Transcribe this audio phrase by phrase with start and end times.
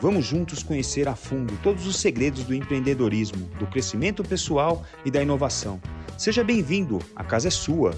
[0.00, 5.20] Vamos juntos conhecer a fundo todos os segredos do empreendedorismo, do crescimento pessoal e da
[5.20, 5.80] inovação.
[6.16, 7.90] Seja bem-vindo, a casa é sua.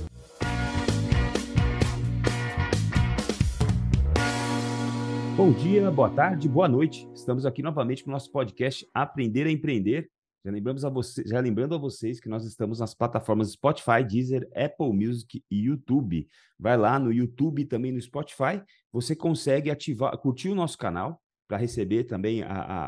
[5.36, 7.06] Bom dia, boa tarde, boa noite.
[7.14, 10.08] Estamos aqui novamente com o nosso podcast Aprender a Empreender.
[10.42, 14.48] Já, lembramos a você, já lembrando a vocês que nós estamos nas plataformas Spotify, Deezer,
[14.56, 16.26] Apple Music e YouTube.
[16.58, 18.62] Vai lá no YouTube e também no Spotify.
[18.90, 21.20] Você consegue ativar, curtir o nosso canal
[21.50, 22.44] para receber também,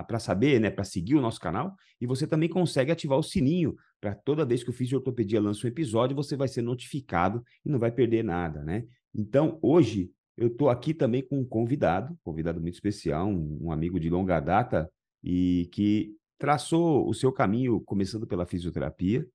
[0.07, 1.75] para saber, né, para seguir o nosso canal.
[2.01, 5.69] E você também consegue ativar o sininho para toda vez que o Fisiortopedia lança um
[5.69, 8.85] episódio, você vai ser notificado e não vai perder nada, né?
[9.13, 13.99] Então, hoje, eu estou aqui também com um convidado, convidado muito especial, um, um amigo
[13.99, 14.89] de longa data
[15.25, 19.27] e que traçou o seu caminho começando pela fisioterapia,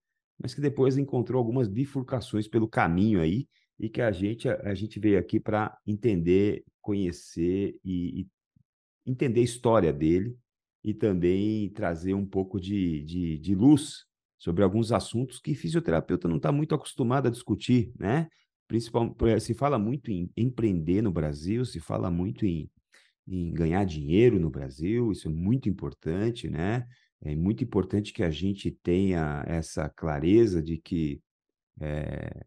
[0.42, 3.46] mas que depois encontrou algumas bifurcações pelo caminho aí
[3.78, 8.28] e que a gente, a, a gente veio aqui para entender, conhecer e, e
[9.08, 10.36] entender a história dele
[10.84, 14.06] e também trazer um pouco de, de, de luz
[14.38, 18.28] sobre alguns assuntos que fisioterapeuta não está muito acostumado a discutir, né?
[18.68, 22.70] Principalmente, se fala muito em empreender no Brasil, se fala muito em,
[23.28, 26.86] em ganhar dinheiro no Brasil, isso é muito importante, né?
[27.22, 31.20] É muito importante que a gente tenha essa clareza de que
[31.82, 32.46] é,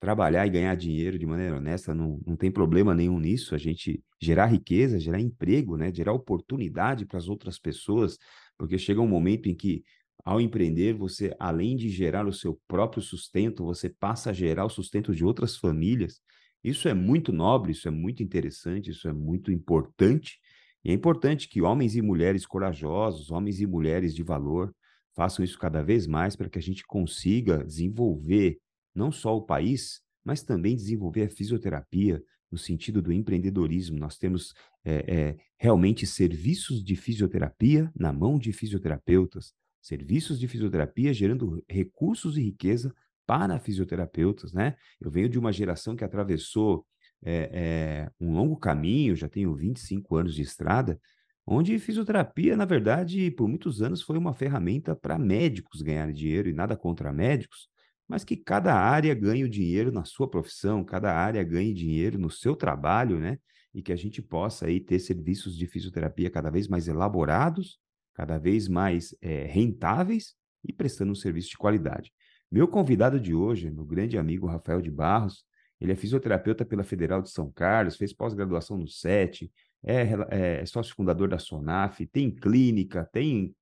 [0.00, 4.02] trabalhar e ganhar dinheiro de maneira honesta, não, não tem problema nenhum nisso, a gente
[4.20, 8.16] gerar riqueza, gerar emprego, né, gerar oportunidade para as outras pessoas,
[8.56, 9.84] porque chega um momento em que,
[10.24, 14.70] ao empreender, você, além de gerar o seu próprio sustento, você passa a gerar o
[14.70, 16.20] sustento de outras famílias.
[16.64, 20.38] Isso é muito nobre, isso é muito interessante, isso é muito importante.
[20.84, 24.74] E é importante que homens e mulheres corajosos, homens e mulheres de valor,
[25.14, 28.58] façam isso cada vez mais para que a gente consiga desenvolver
[28.94, 33.98] não só o país, mas também desenvolver a fisioterapia no sentido do empreendedorismo.
[33.98, 34.52] Nós temos
[34.84, 42.36] é, é, realmente serviços de fisioterapia na mão de fisioterapeutas, serviços de fisioterapia gerando recursos
[42.36, 42.92] e riqueza
[43.26, 44.74] para fisioterapeutas, né?
[45.00, 46.84] Eu venho de uma geração que atravessou
[47.22, 50.98] é, um longo caminho, já tenho 25 anos de estrada,
[51.46, 56.52] onde fisioterapia, na verdade, por muitos anos foi uma ferramenta para médicos ganharem dinheiro e
[56.52, 57.68] nada contra médicos,
[58.10, 62.28] mas que cada área ganhe o dinheiro na sua profissão, cada área ganhe dinheiro no
[62.28, 63.38] seu trabalho, né?
[63.72, 67.78] E que a gente possa aí ter serviços de fisioterapia cada vez mais elaborados,
[68.12, 70.34] cada vez mais é, rentáveis
[70.66, 72.12] e prestando um serviço de qualidade.
[72.50, 75.44] Meu convidado de hoje, meu grande amigo Rafael de Barros,
[75.80, 79.48] ele é fisioterapeuta pela Federal de São Carlos, fez pós-graduação no SET,
[79.84, 83.54] é, é, é sócio fundador da SONAF, tem clínica, tem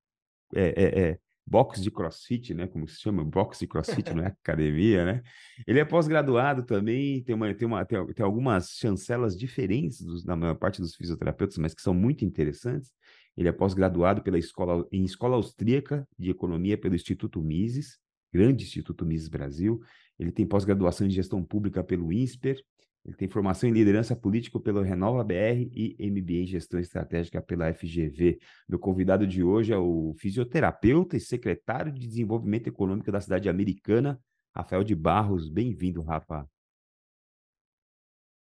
[0.55, 2.67] é, é, box de crossfit, né?
[2.67, 3.23] Como se chama?
[3.25, 5.23] Box de crossfit, não é academia, né?
[5.65, 10.35] Ele é pós-graduado também, tem, uma, tem, uma, tem, tem algumas chancelas diferentes dos, na
[10.35, 12.91] maior parte dos fisioterapeutas, mas que são muito interessantes.
[13.35, 17.97] Ele é pós-graduado pela escola, em Escola Austríaca de Economia pelo Instituto Mises,
[18.31, 19.81] grande Instituto Mises Brasil.
[20.19, 22.61] Ele tem pós-graduação em Gestão Pública pelo INSPER,
[23.05, 27.73] ele tem formação em liderança política pelo Renova BR e MBA em gestão estratégica pela
[27.73, 28.39] FGV.
[28.67, 34.19] Meu convidado de hoje é o fisioterapeuta e secretário de Desenvolvimento Econômico da cidade americana,
[34.53, 35.49] Rafael de Barros.
[35.49, 36.45] Bem-vindo, Rafa.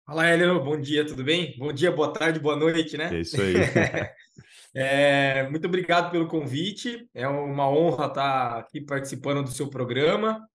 [0.05, 0.63] Fala, Hélio.
[0.63, 1.55] Bom dia, tudo bem?
[1.57, 3.13] Bom dia, boa tarde, boa noite, né?
[3.13, 3.53] É isso aí.
[4.73, 7.07] é, muito obrigado pelo convite.
[7.13, 10.47] É uma honra estar aqui participando do seu programa.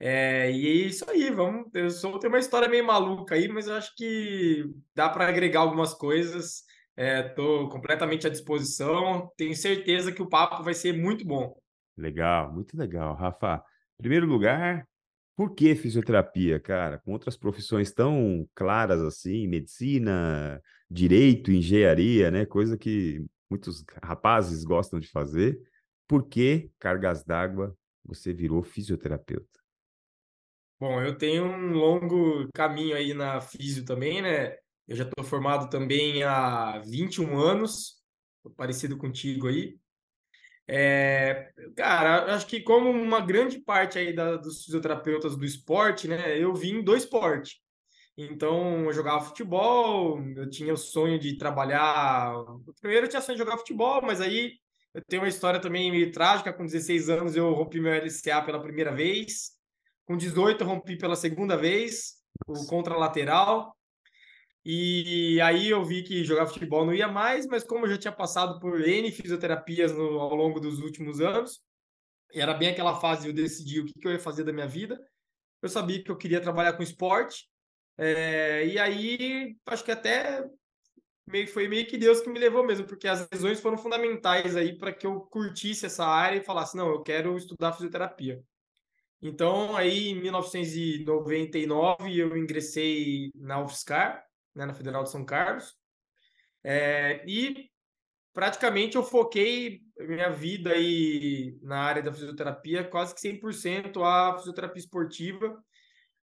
[0.00, 1.68] É, e é isso aí, vamos.
[1.74, 4.64] Eu sou, tenho uma história meio maluca aí, mas eu acho que
[4.94, 6.62] dá para agregar algumas coisas.
[6.96, 9.30] Estou é, completamente à disposição.
[9.36, 11.56] Tenho certeza que o papo vai ser muito bom.
[11.96, 13.62] Legal, muito legal, Rafa.
[13.98, 14.86] Em primeiro lugar,
[15.36, 16.98] por que fisioterapia, cara?
[16.98, 20.60] Com outras profissões tão claras assim, medicina,
[20.90, 22.46] direito, engenharia, né?
[22.46, 25.60] Coisa que muitos rapazes gostam de fazer.
[26.06, 29.58] Por que cargas d'água você virou fisioterapeuta?
[30.80, 34.56] Bom, eu tenho um longo caminho aí na físio também, né?
[34.86, 38.00] Eu já estou formado também há 21 anos,
[38.56, 39.76] parecido contigo aí.
[40.68, 46.38] É, cara, acho que como uma grande parte aí da, dos fisioterapeutas do esporte, né?
[46.38, 47.62] Eu vim do esporte.
[48.16, 52.34] Então, eu jogava futebol, eu tinha o sonho de trabalhar.
[52.80, 54.52] Primeiro eu tinha sonho de jogar futebol, mas aí
[54.94, 56.52] Eu tenho uma história também meio trágica.
[56.52, 59.57] Com 16 anos, eu rompi meu LCA pela primeira vez.
[60.08, 62.14] Com 18, eu rompi pela segunda vez,
[62.46, 63.76] o contralateral.
[64.64, 68.12] E aí eu vi que jogar futebol não ia mais, mas como eu já tinha
[68.12, 71.60] passado por N fisioterapias no, ao longo dos últimos anos,
[72.32, 74.66] e era bem aquela fase eu decidir o que, que eu ia fazer da minha
[74.66, 74.98] vida,
[75.60, 77.46] eu sabia que eu queria trabalhar com esporte.
[77.98, 80.42] É, e aí, acho que até
[81.26, 84.74] meio, foi meio que Deus que me levou mesmo, porque as lesões foram fundamentais aí
[84.78, 88.42] para que eu curtisse essa área e falasse, não, eu quero estudar fisioterapia.
[89.20, 94.24] Então, aí em 1999 eu ingressei na UFSCar,
[94.54, 95.76] né, na Federal de São Carlos,
[96.62, 97.68] é, e
[98.32, 104.80] praticamente eu foquei minha vida aí na área da fisioterapia quase que 100% a fisioterapia
[104.80, 105.60] esportiva.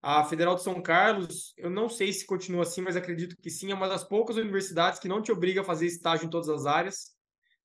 [0.00, 3.72] A Federal de São Carlos, eu não sei se continua assim, mas acredito que sim,
[3.72, 6.64] é uma das poucas universidades que não te obriga a fazer estágio em todas as
[6.64, 7.16] áreas.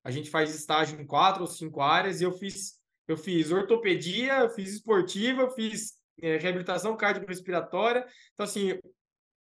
[0.04, 2.81] A gente faz estágio em quatro ou cinco áreas e eu fiz
[3.12, 8.06] eu fiz ortopedia, eu fiz esportiva, eu fiz é, reabilitação cardiorrespiratória.
[8.34, 8.80] Então assim,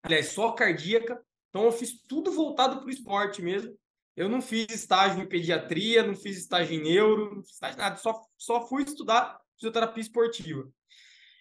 [0.02, 1.20] aliás, só cardíaca.
[1.48, 3.76] Então eu fiz tudo voltado para o esporte mesmo.
[4.16, 7.96] Eu não fiz estágio em pediatria, não fiz estágio em neuro, não fiz estágio nada,
[7.96, 10.68] só, só fui estudar fisioterapia esportiva.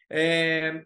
[0.10, 0.86] É,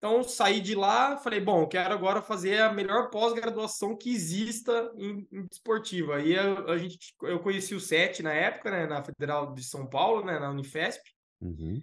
[0.00, 5.28] então, saí de lá, falei, bom, quero agora fazer a melhor pós-graduação que exista em,
[5.30, 6.16] em esportiva.
[6.16, 9.86] Aí a, a, gente, eu conheci o SET na época, né, na Federal de São
[9.86, 11.02] Paulo, né, na Unifesp.
[11.38, 11.78] Uhum.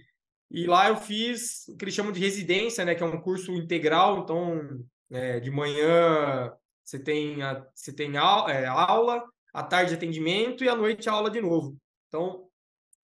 [0.49, 3.51] E lá eu fiz o que eles chamam de residência, né, que é um curso
[3.51, 4.23] integral.
[4.23, 6.51] Então, é, de manhã
[6.83, 9.23] você tem, a, você tem a, é, aula,
[9.53, 11.77] à tarde atendimento e à noite aula de novo.
[12.07, 12.49] Então,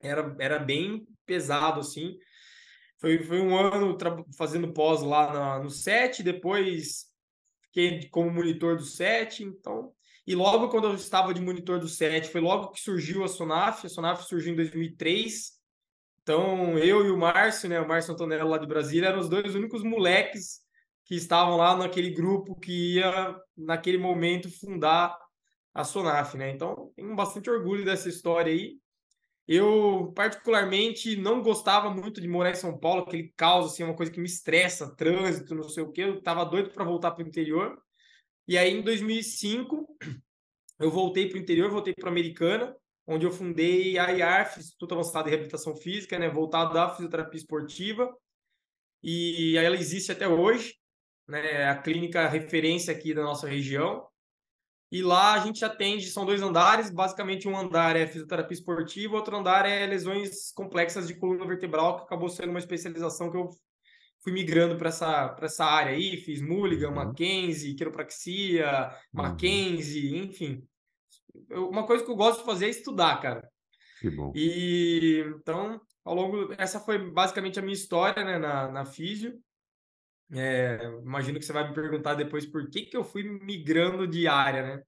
[0.02, 2.18] era, era bem pesado, assim.
[3.04, 3.98] Foi, foi um ano
[4.38, 7.08] fazendo pós lá na, no SET, depois
[7.66, 9.92] fiquei como monitor do SET, então...
[10.26, 13.86] E logo quando eu estava de monitor do SET, foi logo que surgiu a Sonaf.
[13.86, 15.52] A Sonaf surgiu em 2003.
[16.22, 19.54] Então, eu e o Márcio, né, o Márcio Antonello lá de Brasília, eram os dois
[19.54, 20.62] únicos moleques
[21.04, 25.14] que estavam lá naquele grupo que ia, naquele momento, fundar
[25.74, 26.52] a Sonaf, né?
[26.52, 28.78] Então, tenho bastante orgulho dessa história aí.
[29.48, 34.12] Eu, particularmente, não gostava muito de morar em São Paulo, aquele caos, assim, uma coisa
[34.12, 36.04] que me estressa, trânsito, não sei o quê.
[36.04, 37.78] Eu tava doido para voltar para o interior.
[38.48, 39.86] E aí, em 2005,
[40.80, 42.76] eu voltei para o interior, voltei para Americana,
[43.06, 48.16] onde eu fundei a IARF, Instituto Avançado de Reabilitação Física, né, voltado à fisioterapia esportiva.
[49.02, 50.76] E ela existe até hoje,
[51.28, 54.08] né, a clínica referência aqui da nossa região.
[54.94, 59.36] E lá a gente atende, são dois andares, basicamente um andar é fisioterapia esportiva, outro
[59.36, 63.50] andar é lesões complexas de coluna vertebral, que acabou sendo uma especialização que eu
[64.24, 66.96] fui migrando para essa, essa área aí, fiz Mulligan, uhum.
[66.96, 68.70] Mackenzie, quiropraxia,
[69.16, 69.24] uhum.
[69.24, 70.64] Mackenzie, enfim.
[71.50, 73.50] Eu, uma coisa que eu gosto de fazer é estudar, cara.
[74.00, 74.32] Que bom.
[74.36, 79.34] E então, ao longo, essa foi basicamente a minha história, né, na, na físio.
[80.32, 84.28] É, imagino que você vai me perguntar depois por que, que eu fui migrando de
[84.28, 84.84] área, né?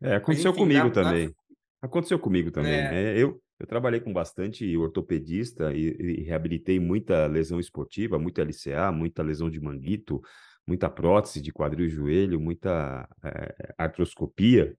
[0.00, 1.34] É, aconteceu enfim, comigo também.
[1.80, 2.72] Aconteceu comigo também.
[2.72, 3.12] É.
[3.12, 8.92] É, eu, eu trabalhei com bastante ortopedista e, e, reabilitei muita lesão esportiva, muita LCA,
[8.92, 10.20] muita lesão de manguito,
[10.66, 14.74] muita prótese de quadril e joelho, muita é, artroscopia.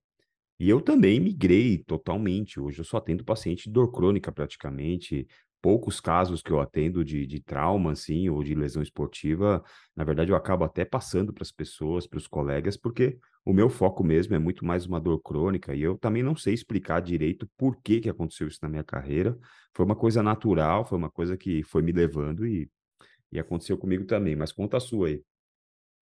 [0.59, 2.59] E eu também migrei totalmente.
[2.59, 5.25] Hoje eu só atendo paciente de dor crônica praticamente,
[5.61, 9.63] poucos casos que eu atendo de, de trauma, assim, ou de lesão esportiva,
[9.95, 13.69] na verdade eu acabo até passando para as pessoas, para os colegas, porque o meu
[13.69, 17.49] foco mesmo é muito mais uma dor crônica e eu também não sei explicar direito
[17.57, 19.37] por que, que aconteceu isso na minha carreira.
[19.73, 22.69] Foi uma coisa natural, foi uma coisa que foi me levando e,
[23.31, 25.23] e aconteceu comigo também, mas conta a sua aí.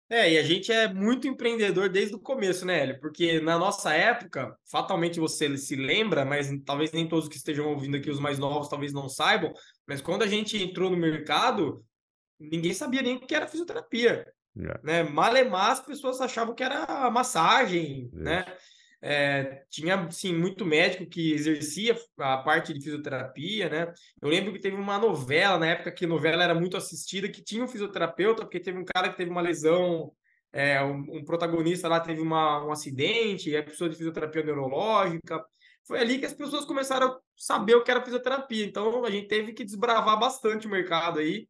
[0.10, 3.00] É, e a gente é muito empreendedor desde o começo, né, Hélio?
[3.00, 7.98] Porque na nossa época, fatalmente você se lembra, mas talvez nem todos que estejam ouvindo
[7.98, 9.52] aqui, os mais novos, talvez não saibam,
[9.88, 11.84] mas quando a gente entrou no mercado,
[12.40, 14.32] ninguém sabia nem o que era fisioterapia.
[14.56, 14.80] Yeah.
[14.84, 15.04] Né?
[15.04, 18.46] Malemar, as pessoas achavam que era massagem, né?
[19.08, 23.94] É, tinha, sim, muito médico que exercia a parte de fisioterapia, né?
[24.20, 27.44] Eu lembro que teve uma novela, na época que a novela era muito assistida, que
[27.44, 30.12] tinha um fisioterapeuta, porque teve um cara que teve uma lesão,
[30.52, 35.46] é, um, um, protagonista lá teve uma, um acidente, e a pessoa de fisioterapia neurológica.
[35.86, 38.66] Foi ali que as pessoas começaram a saber o que era fisioterapia.
[38.66, 41.48] Então, a gente teve que desbravar bastante o mercado aí,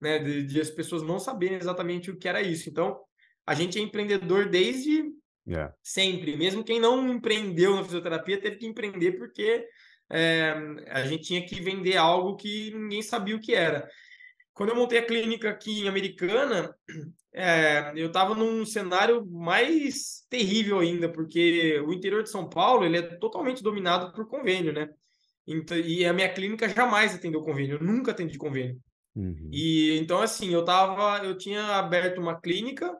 [0.00, 0.20] né?
[0.20, 2.70] De, de as pessoas não saberem exatamente o que era isso.
[2.70, 3.00] Então,
[3.44, 5.74] a gente é empreendedor desde Yeah.
[5.82, 6.36] Sempre.
[6.36, 9.66] Mesmo quem não empreendeu na fisioterapia teve que empreender porque
[10.10, 10.54] é,
[10.88, 13.88] a gente tinha que vender algo que ninguém sabia o que era.
[14.52, 16.74] Quando eu montei a clínica aqui em Americana,
[17.32, 22.98] é, eu estava num cenário mais terrível ainda, porque o interior de São Paulo ele
[22.98, 24.88] é totalmente dominado por convênio, né?
[25.46, 28.78] Então, e a minha clínica jamais atendeu convênio, eu nunca atendi convênio.
[29.14, 29.50] Uhum.
[29.50, 32.96] E então, assim, eu tava, eu tinha aberto uma clínica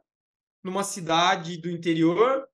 [0.62, 2.46] numa cidade do interior,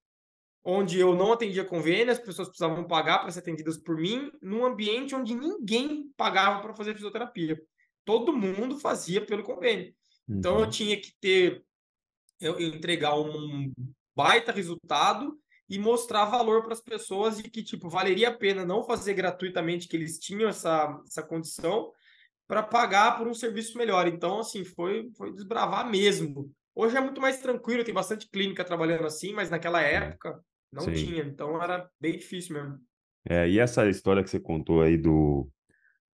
[0.64, 4.64] onde eu não atendia convênio, as pessoas precisavam pagar para ser atendidas por mim, num
[4.64, 7.60] ambiente onde ninguém pagava para fazer fisioterapia.
[8.04, 9.94] Todo mundo fazia pelo convênio.
[10.28, 10.38] Uhum.
[10.38, 10.70] Então, eu uhum.
[10.70, 11.64] tinha que ter,
[12.40, 13.72] eu, eu entregar um
[14.14, 15.38] baita resultado
[15.68, 19.86] e mostrar valor para as pessoas e que, tipo, valeria a pena não fazer gratuitamente,
[19.86, 21.92] que eles tinham essa, essa condição,
[22.46, 24.08] para pagar por um serviço melhor.
[24.08, 26.50] Então, assim, foi, foi desbravar mesmo.
[26.80, 30.40] Hoje é muito mais tranquilo, tem bastante clínica trabalhando assim, mas naquela época
[30.72, 30.92] não Sim.
[30.92, 32.78] tinha, então era bem difícil mesmo.
[33.28, 35.50] É, e essa história que você contou aí do,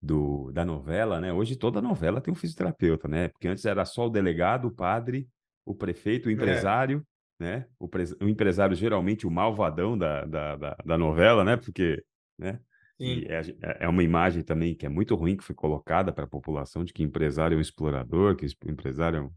[0.01, 1.31] do, da novela, né?
[1.31, 3.29] Hoje toda novela tem um fisioterapeuta, né?
[3.29, 5.29] Porque antes era só o delegado, o padre,
[5.67, 6.33] o prefeito, o é.
[6.33, 7.07] empresário,
[7.39, 7.45] é.
[7.45, 7.67] né?
[7.79, 7.87] O,
[8.23, 11.59] o, empresário geralmente o malvadão da, da, da, da novela, né?
[11.59, 12.03] Porque,
[12.39, 12.59] né?
[12.99, 16.29] É, é, é uma imagem também que é muito ruim que foi colocada para a
[16.29, 19.31] população de que empresário é um explorador, que empresário é, um,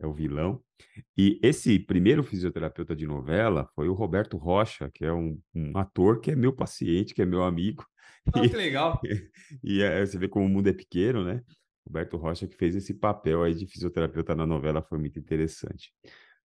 [0.00, 0.62] é o vilão.
[1.16, 6.20] E esse primeiro fisioterapeuta de novela foi o Roberto Rocha, que é um, um ator
[6.20, 7.84] que é meu paciente, que é meu amigo.
[8.34, 8.98] Ah, e, que legal.
[9.62, 11.42] E, e você vê como o mundo é pequeno, né?
[11.86, 15.92] Roberto Rocha que fez esse papel aí de fisioterapeuta na novela foi muito interessante.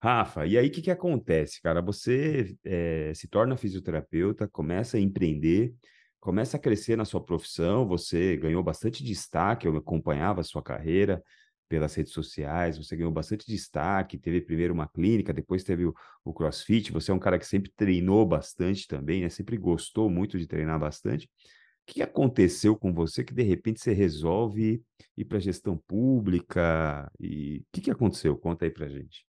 [0.02, 1.81] Rafa, e aí o que, que acontece, cara?
[1.83, 5.73] Você é, se torna fisioterapeuta, começa a empreender,
[6.21, 11.23] começa a crescer na sua profissão, você ganhou bastante destaque, eu acompanhava a sua carreira
[11.69, 15.95] pelas redes sociais, você ganhou bastante destaque, teve primeiro uma clínica, depois teve o,
[16.25, 19.29] o CrossFit, você é um cara que sempre treinou bastante também, né?
[19.29, 21.27] Sempre gostou muito de treinar bastante.
[21.27, 24.83] O que aconteceu com você que de repente você resolve
[25.17, 27.11] ir para gestão pública?
[27.19, 28.37] E o que, que aconteceu?
[28.37, 29.27] Conta aí para gente.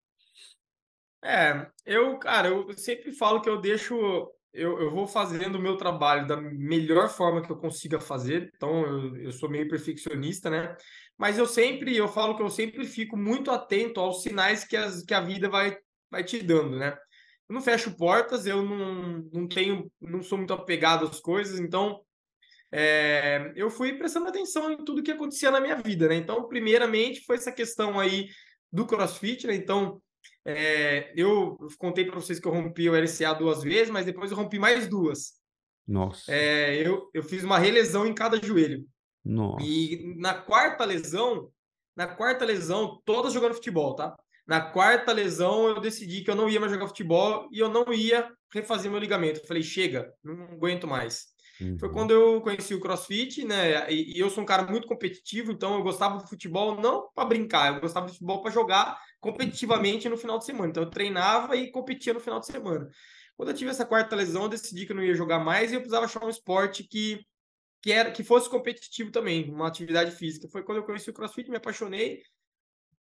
[1.23, 5.77] É, eu, cara, eu sempre falo que eu deixo eu, eu vou fazendo o meu
[5.77, 10.77] trabalho da melhor forma que eu consiga fazer, então eu, eu sou meio perfeccionista, né?
[11.17, 15.03] Mas eu sempre, eu falo que eu sempre fico muito atento aos sinais que, as,
[15.03, 15.77] que a vida vai,
[16.11, 16.97] vai te dando, né?
[17.49, 22.01] Eu não fecho portas, eu não, não tenho, não sou muito apegado às coisas, então
[22.71, 26.17] é, eu fui prestando atenção em tudo que acontecia na minha vida, né?
[26.17, 28.29] Então, primeiramente, foi essa questão aí
[28.71, 29.55] do CrossFit, né?
[29.55, 30.01] Então,
[30.45, 34.37] é, eu contei para vocês que eu rompi o LCA duas vezes, mas depois eu
[34.37, 35.35] rompi mais duas.
[35.87, 36.33] Nossa.
[36.33, 38.87] É, eu, eu fiz uma relesão em cada joelho.
[39.25, 39.65] Nossa.
[39.65, 41.51] E na quarta lesão,
[41.97, 44.17] na quarta lesão, todas jogando futebol, tá?
[44.47, 47.93] Na quarta lesão, eu decidi que eu não ia mais jogar futebol e eu não
[47.93, 49.41] ia refazer meu ligamento.
[49.41, 51.27] Eu falei, chega, não aguento mais.
[51.61, 51.79] Uhum.
[51.79, 53.91] Foi quando eu conheci o CrossFit, né?
[53.93, 57.29] E, e, eu sou um cara muito competitivo, então eu gostava do futebol não para
[57.29, 60.71] brincar, eu gostava do futebol para jogar competitivamente no final de semana.
[60.71, 62.89] Então eu treinava e competia no final de semana.
[63.37, 65.75] Quando eu tive essa quarta lesão, eu decidi que eu não ia jogar mais e
[65.75, 67.21] eu precisava achar um esporte que
[67.81, 70.49] que era que fosse competitivo também, uma atividade física.
[70.49, 72.23] Foi quando eu conheci o CrossFit, me apaixonei.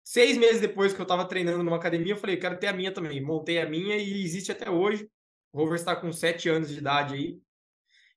[0.04, 2.72] Seis meses depois que eu estava treinando numa academia, eu falei, eu quero ter a
[2.72, 3.20] minha também.
[3.20, 5.08] Montei a minha e existe até hoje.
[5.52, 7.40] O Rover está com sete anos de idade aí.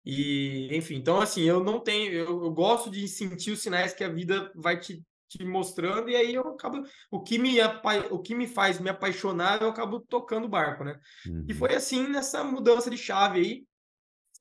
[0.05, 4.03] E, enfim, então assim, eu não tenho, eu, eu gosto de sentir os sinais que
[4.03, 5.03] a vida vai te
[5.37, 6.83] te mostrando, e aí eu acabo.
[7.09, 7.55] O que me,
[8.11, 10.99] o que me faz me apaixonar, eu acabo tocando o barco, né?
[11.25, 11.45] Uhum.
[11.49, 13.65] E foi assim nessa mudança de chave aí.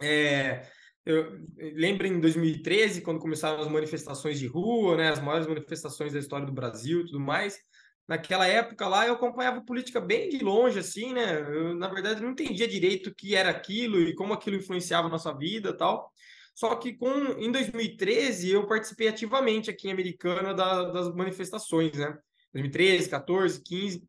[0.02, 0.68] É,
[1.04, 1.40] eu
[1.74, 6.46] lembro em 2013, quando começaram as manifestações de rua, né, as maiores manifestações da história
[6.46, 7.58] do Brasil e tudo mais.
[8.08, 11.40] Naquela época lá, eu acompanhava política bem de longe, assim, né?
[11.40, 15.10] Eu, na verdade, não entendia direito o que era aquilo e como aquilo influenciava a
[15.10, 16.10] nossa vida tal.
[16.54, 22.16] Só que com, em 2013 eu participei ativamente aqui em Americana da, das manifestações, né?
[22.52, 24.04] 2013, 14, 15.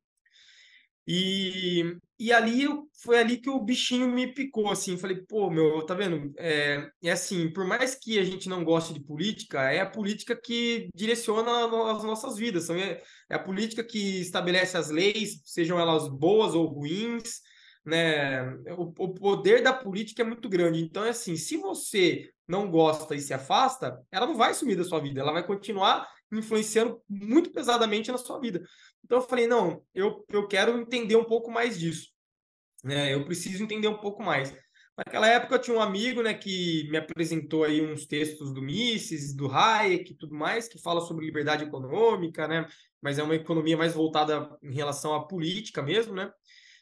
[1.07, 2.65] E, e ali
[3.03, 6.33] foi ali que o bichinho me picou, assim, falei, pô, meu, tá vendo?
[6.37, 10.35] É, é assim, por mais que a gente não goste de política, é a política
[10.35, 16.07] que direciona as nossas vidas, é, é a política que estabelece as leis, sejam elas
[16.07, 17.41] boas ou ruins,
[17.85, 18.43] né?
[18.77, 20.79] O, o poder da política é muito grande.
[20.81, 24.83] Então, é assim, se você não gosta e se afasta, ela não vai sumir da
[24.83, 28.63] sua vida, ela vai continuar influenciando muito pesadamente na sua vida.
[29.03, 32.09] Então, eu falei, não, eu, eu quero entender um pouco mais disso.
[32.83, 33.13] Né?
[33.13, 34.55] Eu preciso entender um pouco mais.
[34.95, 39.35] Naquela época eu tinha um amigo, né, que me apresentou aí uns textos do Mises,
[39.35, 42.67] do Hayek e tudo mais, que fala sobre liberdade econômica, né,
[43.01, 46.31] mas é uma economia mais voltada em relação à política mesmo, né.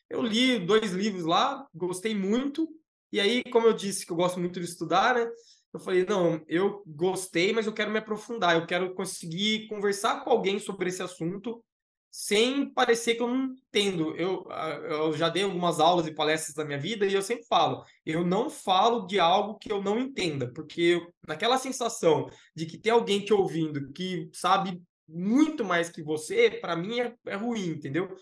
[0.10, 2.68] Eu li dois livros lá, gostei muito.
[3.14, 5.26] E aí, como eu disse que eu gosto muito de estudar, né?
[5.74, 10.30] Eu falei, não, eu gostei, mas eu quero me aprofundar, eu quero conseguir conversar com
[10.30, 11.64] alguém sobre esse assunto
[12.12, 14.14] sem parecer que eu não entendo.
[14.18, 14.46] Eu,
[14.84, 18.26] eu já dei algumas aulas e palestras na minha vida e eu sempre falo, eu
[18.26, 22.92] não falo de algo que eu não entenda, porque eu, naquela sensação de que tem
[22.92, 28.14] alguém te ouvindo que sabe muito mais que você, para mim é, é ruim, entendeu?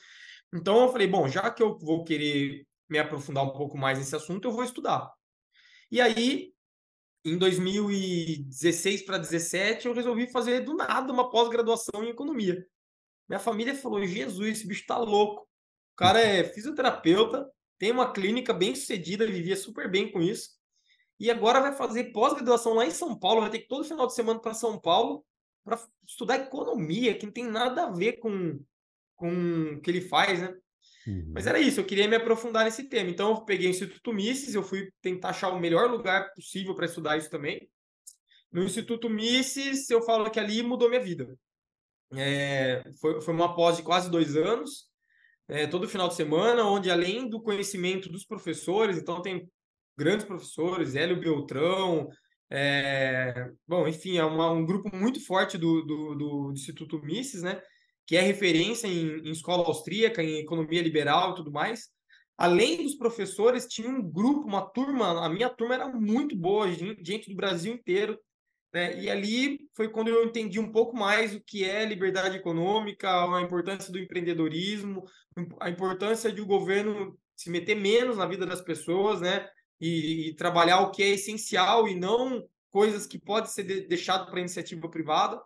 [0.54, 4.16] Então eu falei, bom, já que eu vou querer me aprofundar um pouco mais nesse
[4.16, 5.12] assunto, eu vou estudar.
[5.92, 6.54] E aí,
[7.26, 12.66] em 2016 para 2017, eu resolvi fazer do nada uma pós-graduação em economia.
[13.30, 15.44] Minha família falou: Jesus, esse bicho tá louco.
[15.94, 20.58] O cara é fisioterapeuta, tem uma clínica bem sucedida, vivia super bem com isso.
[21.20, 24.16] E agora vai fazer pós-graduação lá em São Paulo, vai ter que todo final de
[24.16, 25.24] semana para São Paulo
[25.64, 28.60] para estudar economia, que não tem nada a ver com,
[29.16, 30.56] com o que ele faz, né?
[31.06, 31.32] Uhum.
[31.34, 33.10] Mas era isso, eu queria me aprofundar nesse tema.
[33.10, 36.86] Então, eu peguei o Instituto Mises, eu fui tentar achar o melhor lugar possível para
[36.86, 37.70] estudar isso também.
[38.52, 41.38] No Instituto Mises, eu falo que ali mudou minha vida.
[42.14, 44.90] É, foi, foi uma pós de quase dois anos,
[45.48, 49.50] é, todo final de semana, onde além do conhecimento dos professores, então tem
[49.98, 52.10] grandes professores, Hélio Beltrão,
[52.52, 57.62] é, bom, enfim, é uma, um grupo muito forte do, do, do, Instituto Mises, né?
[58.08, 61.90] Que é referência em, em escola austríaca, em economia liberal e tudo mais.
[62.36, 67.30] Além dos professores, tinha um grupo, uma turma, a minha turma era muito boa, gente
[67.30, 68.18] do Brasil inteiro,
[68.74, 69.00] né?
[69.00, 73.42] E ali foi quando eu entendi um pouco mais o que é liberdade econômica, a
[73.42, 75.04] importância do empreendedorismo,
[75.60, 79.48] a importância de o governo se meter menos na vida das pessoas, né?
[79.80, 84.30] E, e trabalhar o que é essencial e não coisas que podem ser de, deixado
[84.30, 85.42] para iniciativa privada.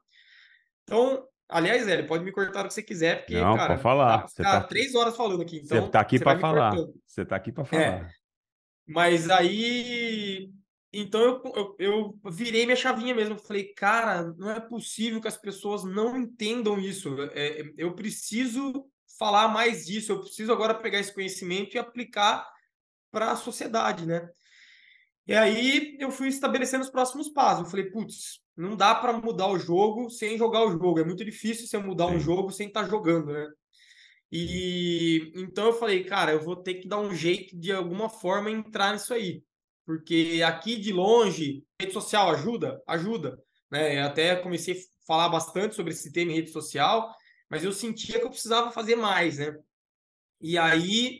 [0.84, 4.22] Então, aliás, Hélio, pode me cortar o que você quiser, porque, não, cara, pode falar.
[4.22, 5.58] Tá, você tá três horas falando aqui.
[5.64, 6.76] Então, você está aqui para falar.
[7.06, 7.84] Você está aqui para falar.
[7.84, 8.10] É.
[8.86, 10.52] Mas aí
[10.94, 13.38] então eu, eu, eu, virei minha chavinha mesmo.
[13.40, 17.20] Falei, cara, não é possível que as pessoas não entendam isso.
[17.34, 18.86] É, é, eu preciso
[19.18, 20.12] falar mais disso.
[20.12, 22.48] Eu preciso agora pegar esse conhecimento e aplicar
[23.12, 24.30] para a sociedade, né?
[25.26, 27.64] E aí eu fui estabelecendo os próximos passos.
[27.64, 31.00] Eu falei, putz, não dá para mudar o jogo sem jogar o jogo.
[31.00, 32.16] É muito difícil você mudar Sim.
[32.16, 33.48] um jogo sem estar tá jogando, né?
[34.32, 38.52] E então eu falei, cara, eu vou ter que dar um jeito de alguma forma
[38.52, 39.44] entrar nisso aí
[39.86, 42.82] porque aqui de longe, rede social ajuda?
[42.88, 43.38] Ajuda.
[43.72, 44.00] Né?
[44.00, 47.14] Eu até comecei a falar bastante sobre esse tema em rede social,
[47.50, 49.56] mas eu sentia que eu precisava fazer mais, né?
[50.42, 51.20] E aí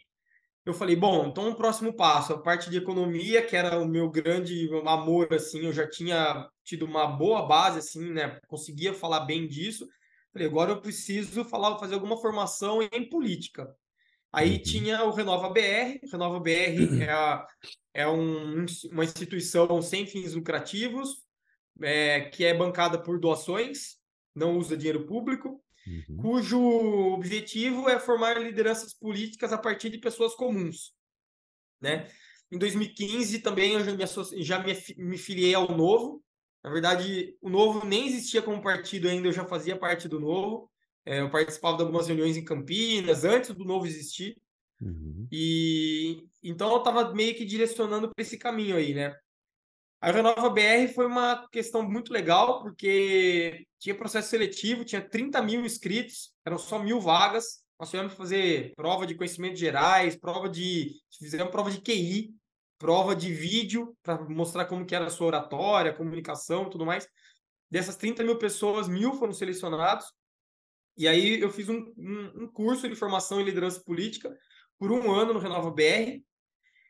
[0.66, 4.10] eu falei, bom, então o próximo passo, a parte de economia, que era o meu
[4.10, 8.40] grande amor, assim, eu já tinha tido uma boa base, assim, né?
[8.48, 9.88] Conseguia falar bem disso.
[10.32, 13.68] Falei, agora eu preciso falar, fazer alguma formação em política.
[14.34, 14.64] Aí uhum.
[14.64, 17.48] tinha o Renova BR, o Renova BR é a,
[17.94, 21.24] é um, uma instituição sem fins lucrativos,
[21.82, 23.98] é, que é bancada por doações,
[24.36, 26.18] não usa dinheiro público, uhum.
[26.18, 26.60] cujo
[27.14, 30.94] objetivo é formar lideranças políticas a partir de pessoas comuns.
[31.80, 32.08] Né?
[32.52, 36.24] Em 2015 também eu já me, já me, me filiei ao Novo.
[36.64, 40.72] Na verdade, o Novo nem existia como partido ainda, eu já fazia parte do Novo.
[41.06, 44.38] É, eu participava de algumas reuniões em Campinas, antes do Novo existir.
[44.82, 45.28] Uhum.
[45.32, 49.16] E então eu estava meio que direcionando para esse caminho aí, né?
[50.02, 55.66] A Renova BR foi uma questão muito legal, porque tinha processo seletivo, tinha 30 mil
[55.66, 57.64] inscritos, eram só mil vagas.
[57.80, 60.92] Nós tivemos que fazer prova de conhecimentos gerais, prova de.
[61.18, 62.36] Fizemos prova de QI,
[62.78, 67.08] prova de vídeo, para mostrar como que era a sua oratória, comunicação tudo mais.
[67.72, 70.06] Dessas 30 mil pessoas, mil foram selecionados.
[70.98, 74.36] E aí eu fiz um, um, um curso de formação em liderança política,
[74.78, 76.22] por um ano no Renova BR.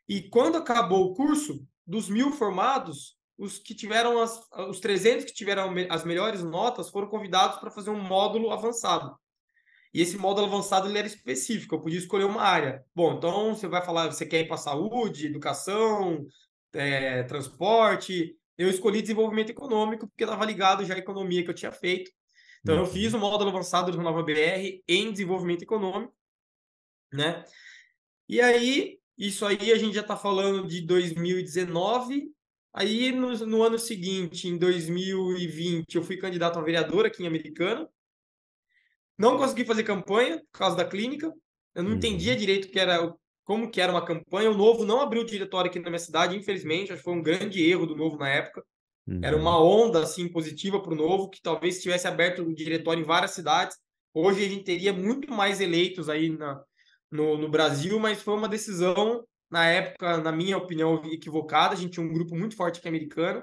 [0.08, 5.32] E quando acabou o curso, dos mil formados, os que tiveram as, os 300 que
[5.32, 9.16] tiveram as melhores notas foram convidados para fazer um módulo avançado.
[9.92, 12.84] E esse módulo avançado ele era específico, eu podia escolher uma área.
[12.94, 16.26] Bom, então você vai falar, você quer ir para saúde, educação,
[16.72, 18.36] é, transporte.
[18.58, 22.10] Eu escolhi desenvolvimento econômico, porque estava ligado já à economia que eu tinha feito.
[22.64, 22.90] Então, eu uhum.
[22.90, 26.14] fiz o módulo avançado do Renova BR em desenvolvimento econômico,
[27.12, 27.44] né?
[28.26, 32.32] E aí, isso aí a gente já está falando de 2019.
[32.72, 37.86] Aí, no, no, ano seguinte, em 2020, eu fui candidato a vereador aqui em Americana.
[39.18, 41.30] Não consegui fazer campanha por causa da clínica.
[41.74, 41.96] Eu não uhum.
[41.98, 44.50] entendia direito que era, como que era uma campanha.
[44.50, 46.92] O Novo não abriu diretório aqui na minha cidade, infelizmente.
[46.92, 48.64] Acho que foi um grande erro do Novo na época.
[49.06, 49.20] Uhum.
[49.22, 53.06] Era uma onda assim positiva para o Novo, que talvez tivesse aberto o diretório em
[53.06, 53.76] várias cidades.
[54.12, 56.62] Hoje a gente teria muito mais eleitos aí na,
[57.10, 61.74] no, no Brasil, mas foi uma decisão, na época, na minha opinião, equivocada.
[61.74, 63.42] A gente tinha um grupo muito forte aqui americano.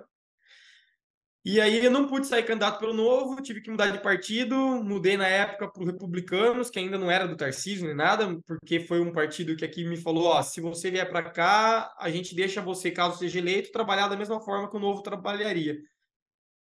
[1.44, 5.18] E aí eu não pude sair candidato pelo Novo, tive que mudar de partido, mudei
[5.18, 9.02] na época para o Republicanos, que ainda não era do Tarcísio nem nada, porque foi
[9.02, 12.62] um partido que aqui me falou, ó, se você vier para cá, a gente deixa
[12.62, 15.80] você, caso seja eleito, trabalhar da mesma forma que o Novo trabalharia.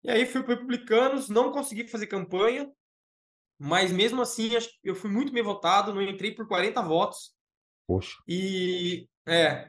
[0.04, 2.72] E aí fui para Republicanos, não consegui fazer campanha,
[3.58, 4.52] mas mesmo assim
[4.84, 7.34] eu fui muito bem votado, não entrei por 40 votos.
[7.88, 8.16] Poxa.
[8.28, 9.68] E é,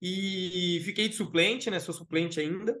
[0.00, 1.78] e fiquei de suplente, né?
[1.78, 2.76] Sou suplente ainda.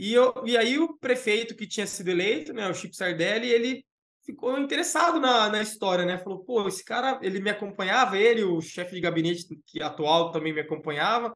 [0.00, 3.84] E, eu, e aí o prefeito que tinha sido eleito, né, o Chico Sardelli, ele
[4.24, 6.16] ficou interessado na, na história, né?
[6.16, 10.54] Falou, pô, esse cara, ele me acompanhava, ele, o chefe de gabinete que atual também
[10.54, 11.34] me acompanhava.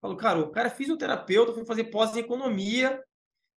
[0.00, 3.02] Falou, cara, o cara é fisioterapeuta, foi fazer pós em economia,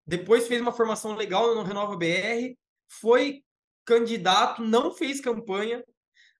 [0.07, 2.57] depois fez uma formação legal no Renova BR,
[2.89, 3.43] foi
[3.85, 5.85] candidato, não fez campanha.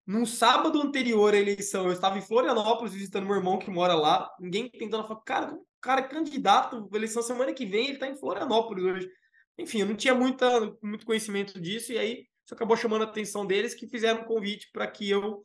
[0.07, 4.31] No sábado anterior à eleição, eu estava em Florianópolis visitando meu irmão que mora lá.
[4.39, 8.85] Ninguém tentando falar, cara, cara é candidato, eleição semana que vem, ele está em Florianópolis
[8.85, 9.11] hoje.
[9.59, 13.45] Enfim, eu não tinha muita, muito conhecimento disso, e aí isso acabou chamando a atenção
[13.45, 15.45] deles, que fizeram um convite para que eu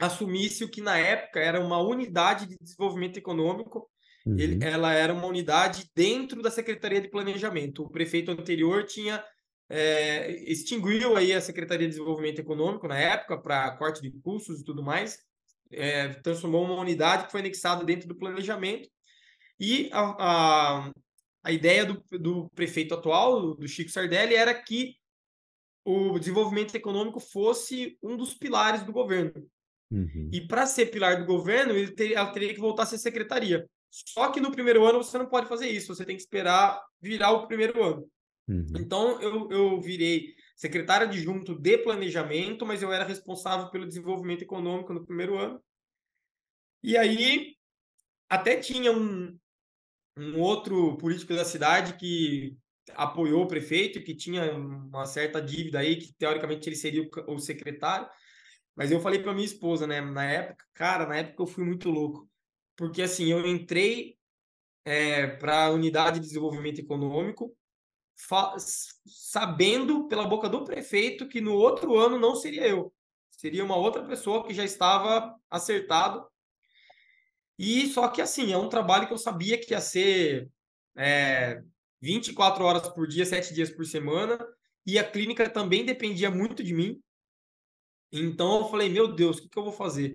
[0.00, 3.88] assumisse o que na época era uma unidade de desenvolvimento econômico.
[4.26, 4.38] Uhum.
[4.38, 7.84] Ele, ela era uma unidade dentro da Secretaria de Planejamento.
[7.84, 9.22] O prefeito anterior tinha
[9.68, 14.64] é, extinguiu aí a Secretaria de Desenvolvimento Econômico na época para corte de custos e
[14.64, 15.18] tudo mais,
[15.70, 18.88] é, transformou uma unidade que foi anexada dentro do planejamento
[19.60, 20.92] e a, a,
[21.44, 24.96] a ideia do, do prefeito atual, do Chico Sardelli, era que
[25.84, 29.32] o desenvolvimento econômico fosse um dos pilares do governo.
[29.90, 30.28] Uhum.
[30.32, 33.66] E para ser pilar do governo, ele teria, ela teria que voltar a ser secretaria.
[33.90, 37.32] Só que no primeiro ano você não pode fazer isso, você tem que esperar virar
[37.32, 38.06] o primeiro ano.
[38.48, 38.66] Uhum.
[38.78, 44.92] Então eu, eu virei secretário adjunto de planejamento, mas eu era responsável pelo desenvolvimento econômico
[44.92, 45.62] no primeiro ano.
[46.82, 47.54] E aí
[48.28, 49.38] até tinha um,
[50.16, 52.56] um outro político da cidade que
[52.94, 58.08] apoiou o prefeito, que tinha uma certa dívida aí, que teoricamente ele seria o secretário.
[58.74, 61.90] Mas eu falei para minha esposa, né, na época, cara, na época eu fui muito
[61.90, 62.28] louco.
[62.76, 64.16] Porque assim, eu entrei
[64.84, 67.54] é, para a unidade de desenvolvimento econômico,
[69.06, 72.92] sabendo pela boca do prefeito que no outro ano não seria eu.
[73.30, 76.26] Seria uma outra pessoa que já estava acertado
[77.58, 80.48] e só que assim, é um trabalho que eu sabia que ia ser
[80.96, 81.60] é,
[82.00, 84.38] 24 horas por dia, 7 dias por semana,
[84.86, 87.02] e a clínica também dependia muito de mim.
[88.12, 90.14] Então eu falei, meu Deus, o que, que eu vou fazer?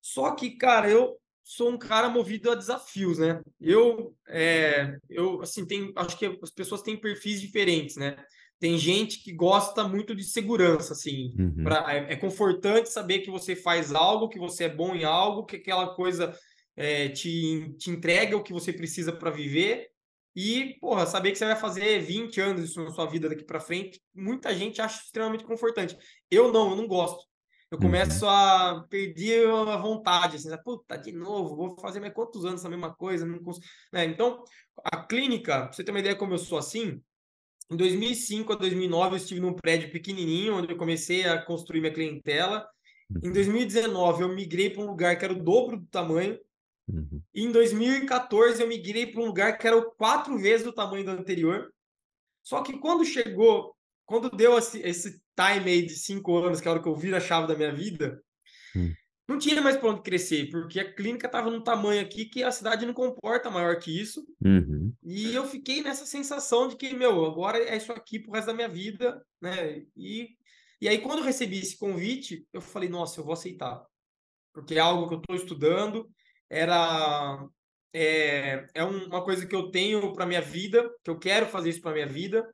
[0.00, 3.40] Só que, cara, eu sou um cara movido a desafios, né?
[3.58, 8.22] Eu, é, eu assim, tem, acho que as pessoas têm perfis diferentes, né?
[8.60, 11.34] Tem gente que gosta muito de segurança, assim.
[11.38, 11.64] Uhum.
[11.64, 15.46] Pra, é, é confortante saber que você faz algo, que você é bom em algo,
[15.46, 16.36] que aquela coisa
[16.76, 19.88] é, te, te entrega o que você precisa para viver
[20.36, 23.58] e, porra, saber que você vai fazer 20 anos isso na sua vida daqui para
[23.58, 25.96] frente, muita gente acha extremamente confortante.
[26.30, 27.24] Eu não, eu não gosto.
[27.70, 28.30] Eu começo uhum.
[28.30, 32.94] a perder a vontade, assim, puta, de novo, vou fazer mais quantos anos essa mesma
[32.94, 33.26] coisa?
[33.26, 33.66] Não consigo...
[33.92, 34.06] Né?
[34.06, 34.42] Então,
[34.82, 37.02] a clínica, pra você ter uma ideia como eu sou assim,
[37.70, 41.92] em 2005 a 2009 eu estive num prédio pequenininho, onde eu comecei a construir minha
[41.92, 42.66] clientela.
[43.22, 46.38] Em 2019 eu migrei para um lugar que era o dobro do tamanho,
[46.88, 47.22] Uhum.
[47.34, 51.72] Em 2014, eu migrei para um lugar que era quatro vezes o tamanho do anterior.
[52.42, 53.76] Só que quando chegou,
[54.08, 56.96] quando deu esse, esse time aí de cinco anos, que é a hora que eu
[56.96, 58.18] viro a chave da minha vida,
[58.74, 58.90] uhum.
[59.28, 62.50] não tinha mais para onde crescer, porque a clínica estava num tamanho aqui que a
[62.50, 64.26] cidade não comporta maior que isso.
[64.42, 64.94] Uhum.
[65.04, 68.54] E eu fiquei nessa sensação de que, meu, agora é isso aqui pro resto da
[68.54, 69.82] minha vida, né?
[69.94, 70.30] E,
[70.80, 73.84] e aí, quando eu recebi esse convite, eu falei, nossa, eu vou aceitar.
[74.54, 76.08] Porque é algo que eu estou estudando,
[76.48, 77.46] era
[77.92, 81.82] é, é uma coisa que eu tenho para minha vida, que eu quero fazer isso
[81.82, 82.48] para minha vida.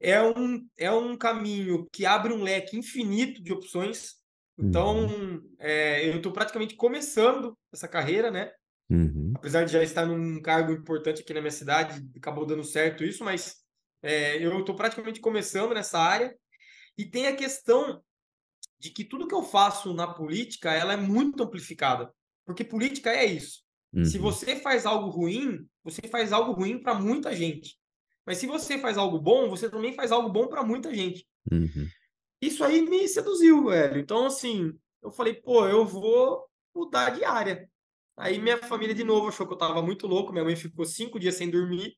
[0.00, 4.14] É um, é um caminho que abre um leque infinito de opções.
[4.58, 5.54] Então, uhum.
[5.58, 8.52] é, eu estou praticamente começando essa carreira, né?
[8.88, 9.32] Uhum.
[9.34, 13.24] Apesar de já estar num cargo importante aqui na minha cidade, acabou dando certo isso,
[13.24, 13.56] mas
[14.02, 16.34] é, eu estou praticamente começando nessa área.
[16.96, 18.02] E tem a questão
[18.78, 22.10] de que tudo que eu faço na política, ela é muito amplificada.
[22.44, 23.62] Porque política é isso.
[23.92, 24.04] Uhum.
[24.04, 27.76] Se você faz algo ruim, você faz algo ruim para muita gente.
[28.26, 31.24] Mas se você faz algo bom, você também faz algo bom para muita gente.
[31.50, 31.88] Uhum.
[32.42, 33.98] Isso aí me seduziu, velho.
[33.98, 37.70] Então, assim, eu falei, pô, eu vou mudar de área.
[38.16, 40.32] Aí minha família de novo achou que eu tava muito louco.
[40.32, 41.96] Minha mãe ficou cinco dias sem dormir,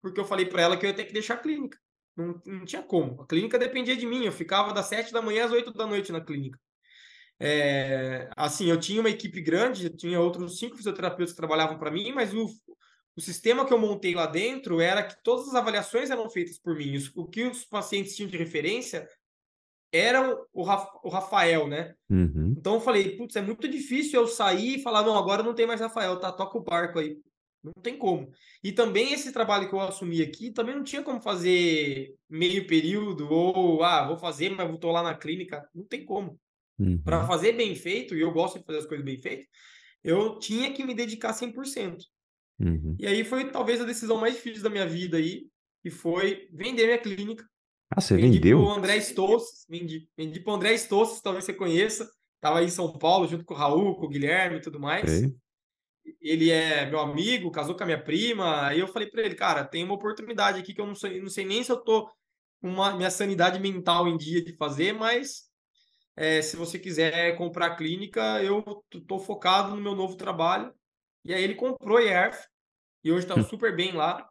[0.00, 1.78] porque eu falei para ela que eu ia ter que deixar a clínica.
[2.16, 3.20] Não, não tinha como.
[3.22, 4.24] A clínica dependia de mim.
[4.24, 6.58] Eu ficava das sete da manhã às oito da noite na clínica.
[7.40, 12.12] É, assim, eu tinha uma equipe grande, tinha outros cinco fisioterapeutas que trabalhavam para mim,
[12.12, 12.46] mas o,
[13.16, 16.76] o sistema que eu montei lá dentro era que todas as avaliações eram feitas por
[16.76, 16.96] mim.
[17.14, 19.06] O que os pacientes tinham de referência
[19.92, 21.94] era o, Rafael, né?
[22.08, 22.54] Uhum.
[22.56, 25.66] Então eu falei, putz, é muito difícil eu sair e falar, não, agora não tem
[25.66, 26.32] mais Rafael, tá?
[26.32, 27.18] Toca o barco aí.
[27.62, 28.30] Não tem como.
[28.64, 33.30] E também esse trabalho que eu assumi aqui, também não tinha como fazer meio período,
[33.30, 35.68] ou, ah, vou fazer, mas vou tô lá na clínica.
[35.74, 36.40] Não tem como.
[36.78, 37.00] Uhum.
[37.02, 39.46] Para fazer bem feito, e eu gosto de fazer as coisas bem feitas,
[40.02, 41.98] eu tinha que me dedicar 100%.
[42.60, 42.96] Uhum.
[42.98, 45.46] E aí foi talvez a decisão mais difícil da minha vida aí,
[45.82, 47.44] que foi vender minha clínica.
[47.94, 48.58] Ah, você vendi vendeu?
[48.58, 52.10] Pro André Stosses, vendi, vendi pro André Stosses, talvez você conheça.
[52.40, 55.08] Tava aí em São Paulo, junto com o Raul, com o Guilherme e tudo mais.
[55.08, 55.34] Sei.
[56.20, 58.66] Ele é meu amigo, casou com a minha prima.
[58.66, 61.28] Aí eu falei para ele, cara, tem uma oportunidade aqui que eu não sei, não
[61.28, 62.06] sei nem se eu tô
[62.60, 65.42] com uma, minha sanidade mental em dia de fazer, mas
[66.16, 68.62] é, se você quiser comprar a clínica, eu
[69.06, 70.72] tô focado no meu novo trabalho.
[71.24, 72.46] E aí ele comprou a ERF
[73.04, 73.42] e hoje tá Hum.
[73.44, 74.28] super bem lá,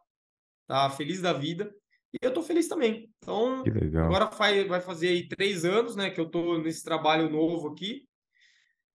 [0.66, 1.72] tá feliz da vida.
[2.12, 3.10] E eu tô feliz também.
[3.18, 3.64] Então,
[4.04, 8.06] agora faz, vai fazer aí três anos, né, que eu tô nesse trabalho novo aqui,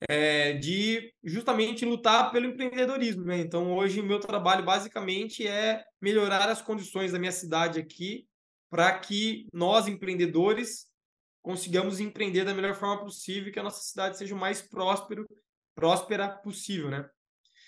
[0.09, 3.39] é, de justamente lutar pelo empreendedorismo, né?
[3.39, 8.27] Então, hoje o meu trabalho basicamente é melhorar as condições da minha cidade aqui
[8.69, 10.85] para que nós empreendedores
[11.41, 15.25] consigamos empreender da melhor forma possível que a nossa cidade seja o mais próspero,
[15.73, 17.09] próspera possível, né?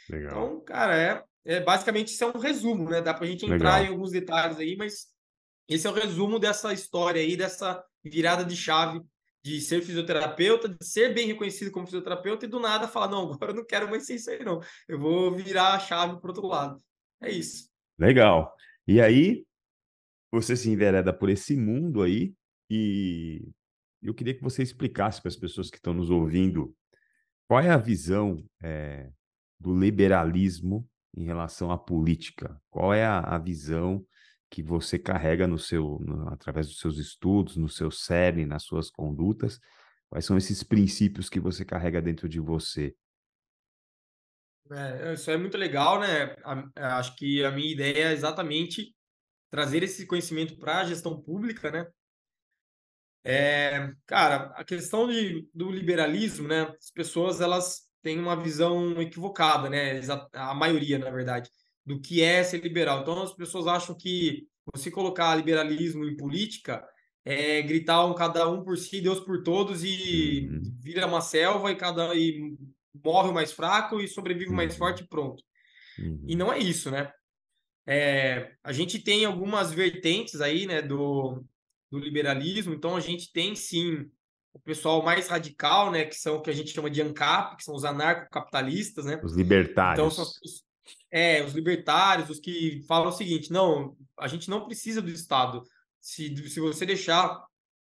[0.10, 0.32] Legal.
[0.32, 3.02] Então, cara, é, é basicamente isso é um resumo, né?
[3.02, 3.86] Dá pra gente entrar Legal.
[3.86, 5.08] em alguns detalhes aí, mas
[5.67, 9.02] esse é o resumo dessa história aí, dessa virada de chave
[9.43, 13.52] de ser fisioterapeuta, de ser bem reconhecido como fisioterapeuta e do nada falar, não, agora
[13.52, 14.60] eu não quero mais ser isso aí, não.
[14.88, 16.82] Eu vou virar a chave pro outro lado.
[17.22, 17.69] É isso.
[17.98, 18.54] Legal.
[18.88, 19.45] E aí,
[20.32, 22.34] você se envereda por esse mundo aí
[22.69, 23.48] e
[24.02, 26.76] eu queria que você explicasse para as pessoas que estão nos ouvindo
[27.48, 29.12] qual é a visão eh,
[29.60, 32.62] do liberalismo em relação à política.
[32.69, 34.06] Qual é a, a visão
[34.50, 38.89] que você carrega no seu, no- através dos seus estudos, no seu cerne, nas suas
[38.89, 39.60] condutas?
[40.10, 42.95] Quais são esses princípios que você carrega dentro de você?
[44.72, 46.36] É, isso é muito legal, né?
[46.43, 48.95] A- acho que a minha ideia é exatamente
[49.50, 51.88] trazer esse conhecimento para a gestão pública, né?
[53.24, 56.62] É, cara, a questão de, do liberalismo, né?
[56.80, 60.00] As pessoas elas têm uma visão equivocada, né?
[60.34, 61.50] A maioria, na verdade,
[61.86, 63.02] do que é ser liberal.
[63.02, 66.86] Então as pessoas acham que você colocar liberalismo em política
[67.26, 70.80] é gritar um cada um por si, Deus por todos e Uhum.
[70.82, 72.56] vira uma selva e cada e
[73.04, 74.78] morre o mais fraco e sobrevive o mais Uhum.
[74.78, 75.44] forte e pronto.
[75.98, 76.20] Uhum.
[76.28, 77.12] E não é isso, né?
[77.88, 81.44] É, a gente tem algumas vertentes aí, né, do,
[81.92, 84.10] do liberalismo, então a gente tem sim
[84.54, 87.64] o pessoal mais radical, né, que são o que a gente chama de ANCAP, que
[87.64, 89.16] são os anarcocapitalistas, né?
[89.24, 90.16] Os Então libertários.
[90.16, 90.64] são os,
[91.12, 95.62] é, os libertários, os que falam o seguinte, não, a gente não precisa do Estado.
[96.02, 97.40] Se, se você deixar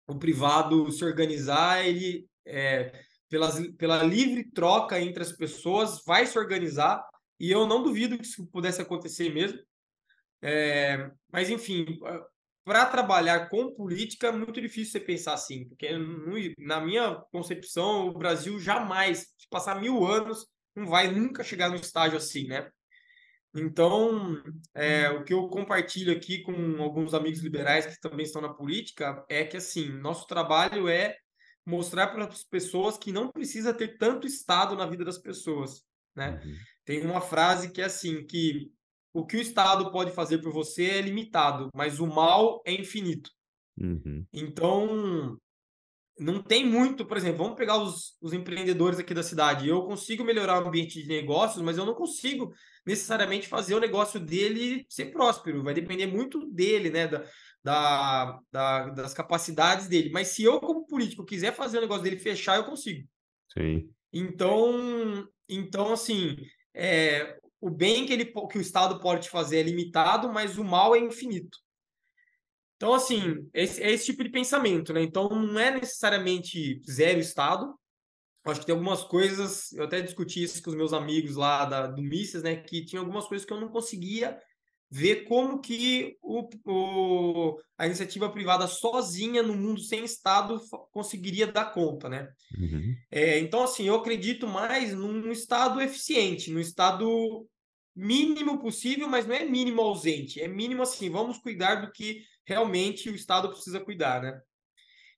[0.08, 6.38] o privado se organizar, ele é, pelas, pela livre troca entre as pessoas vai se
[6.38, 7.04] organizar
[7.40, 9.60] e eu não duvido que isso pudesse acontecer mesmo.
[10.42, 11.86] É, mas enfim,
[12.64, 15.90] para trabalhar com política é muito difícil você pensar assim, porque
[16.58, 21.76] na minha concepção o Brasil jamais, se passar mil anos, não vai nunca chegar no
[21.76, 22.70] estágio assim, né?
[23.56, 24.42] Então,
[24.74, 29.24] é, o que eu compartilho aqui com alguns amigos liberais que também estão na política
[29.30, 31.16] é que, assim, nosso trabalho é
[31.66, 35.84] mostrar para as pessoas que não precisa ter tanto Estado na vida das pessoas,
[36.16, 36.42] né?
[36.44, 36.56] Uhum.
[36.84, 38.72] Tem uma frase que é assim, que
[39.14, 43.30] o que o Estado pode fazer por você é limitado, mas o mal é infinito.
[43.78, 44.26] Uhum.
[44.34, 45.38] Então,
[46.20, 49.68] não tem muito, por exemplo, vamos pegar os, os empreendedores aqui da cidade.
[49.68, 52.54] Eu consigo melhorar o ambiente de negócios, mas eu não consigo
[52.86, 55.64] necessariamente fazer o negócio dele ser próspero.
[55.64, 57.08] Vai depender muito dele, né?
[57.08, 57.24] Da,
[57.64, 60.12] da, da- das capacidades dele.
[60.12, 63.08] Mas se eu, como político, quiser fazer o negócio dele fechar, eu consigo.
[63.52, 63.90] Sim.
[64.12, 66.38] Então, então assim,
[66.74, 70.64] é, o bem que, ele, que o Estado pode te fazer é limitado, mas o
[70.64, 71.58] mal é infinito.
[72.76, 75.02] Então, assim, esse, é esse tipo de pensamento, né?
[75.02, 77.74] Então, não é necessariamente zero Estado.
[78.46, 81.64] Eu Acho que tem algumas coisas, eu até discuti isso com os meus amigos lá
[81.64, 82.58] da, do Mises, né?
[82.58, 84.38] Que tinha algumas coisas que eu não conseguia
[84.92, 90.60] ver como que o, o- a iniciativa privada sozinha no mundo sem Estado
[90.92, 92.30] conseguiria dar conta, né?
[92.60, 92.94] Uhum.
[93.10, 97.48] É, então, assim, eu acredito mais num estado eficiente, num estado
[97.96, 103.10] mínimo possível, mas não é mínimo ausente, é mínimo assim, vamos cuidar do que realmente
[103.10, 104.42] o Estado precisa cuidar, né?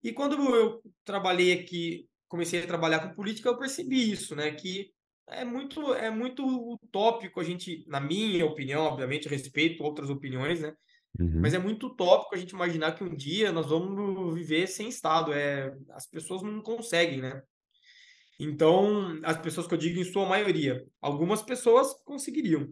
[0.03, 4.51] E quando eu trabalhei aqui, comecei a trabalhar com política, eu percebi isso, né?
[4.51, 4.91] Que
[5.27, 10.73] é muito, é muito utópico a gente, na minha opinião, obviamente, respeito outras opiniões, né?
[11.19, 11.41] Uhum.
[11.41, 15.33] Mas é muito utópico a gente imaginar que um dia nós vamos viver sem Estado.
[15.33, 17.41] É, as pessoas não conseguem, né?
[18.39, 22.67] Então, as pessoas que eu digo em sua maioria, algumas pessoas conseguiriam.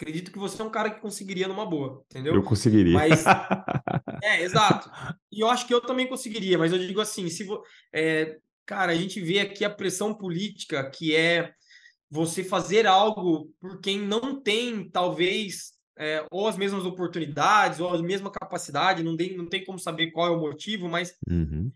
[0.00, 2.34] Acredito que você é um cara que conseguiria numa boa, entendeu?
[2.34, 2.92] Eu conseguiria.
[2.92, 3.24] Mas
[4.22, 4.90] é, exato.
[5.30, 7.62] E eu acho que eu também conseguiria, mas eu digo assim, se vo...
[7.92, 11.52] é, cara, a gente vê aqui a pressão política que é
[12.10, 18.02] você fazer algo por quem não tem, talvez, é, ou as mesmas oportunidades, ou a
[18.02, 21.70] mesma capacidade, não tem, não tem como saber qual é o motivo, mas uhum.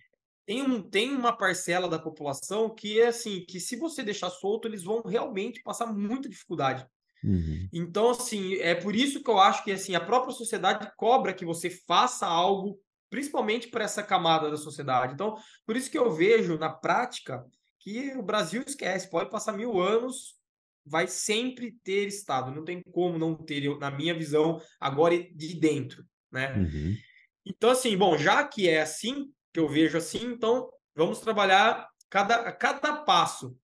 [0.47, 4.69] Tem, um, tem uma parcela da população que é assim, que se você deixar solto,
[4.69, 6.87] eles vão realmente passar muita dificuldade.
[7.25, 7.69] Uhum.
[7.73, 11.45] Então, assim, é por isso que eu acho que assim, a própria sociedade cobra que
[11.45, 12.79] você faça algo,
[13.11, 15.15] principalmente para essa camada da sociedade.
[15.15, 17.45] Então, por isso que eu vejo na prática
[17.81, 20.37] que o Brasil esquece, pode passar mil anos,
[20.85, 26.05] vai sempre ter Estado, não tem como não ter, na minha visão, agora de dentro,
[26.31, 26.55] né?
[26.55, 26.97] Uhum.
[27.45, 32.53] Então, assim, bom, já que é assim, que eu vejo assim, então vamos trabalhar cada,
[32.53, 33.57] cada passo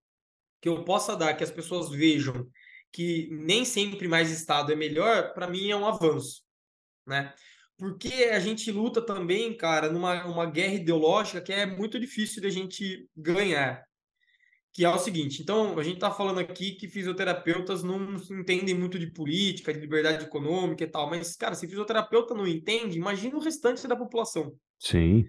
[0.58, 2.48] que eu possa dar, que as pessoas vejam
[2.90, 6.42] que nem sempre mais Estado é melhor, para mim é um avanço,
[7.06, 7.34] né?
[7.76, 12.48] Porque a gente luta também, cara, numa uma guerra ideológica que é muito difícil de
[12.48, 13.84] a gente ganhar.
[14.72, 18.98] Que é o seguinte, então, a gente está falando aqui que fisioterapeutas não entendem muito
[18.98, 23.42] de política, de liberdade econômica e tal, mas, cara, se fisioterapeuta não entende, imagina o
[23.42, 24.56] restante da população.
[24.78, 25.26] Sim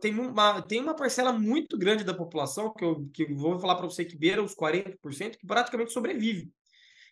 [0.00, 3.86] tem uma, tem uma parcela muito grande da população, que eu, que vou falar para
[3.86, 6.50] você que beira os 40%, que praticamente sobrevive.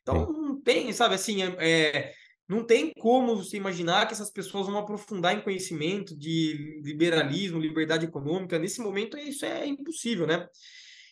[0.03, 0.33] Então, Sim.
[0.33, 2.13] não tem, sabe, assim, é, é,
[2.49, 8.07] não tem como você imaginar que essas pessoas vão aprofundar em conhecimento de liberalismo, liberdade
[8.07, 8.59] econômica.
[8.59, 10.47] Nesse momento, isso é impossível, né?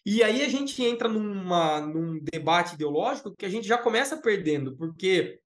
[0.05, 4.77] E aí a gente entra numa, num debate ideológico que a gente já começa perdendo,
[4.77, 5.41] porque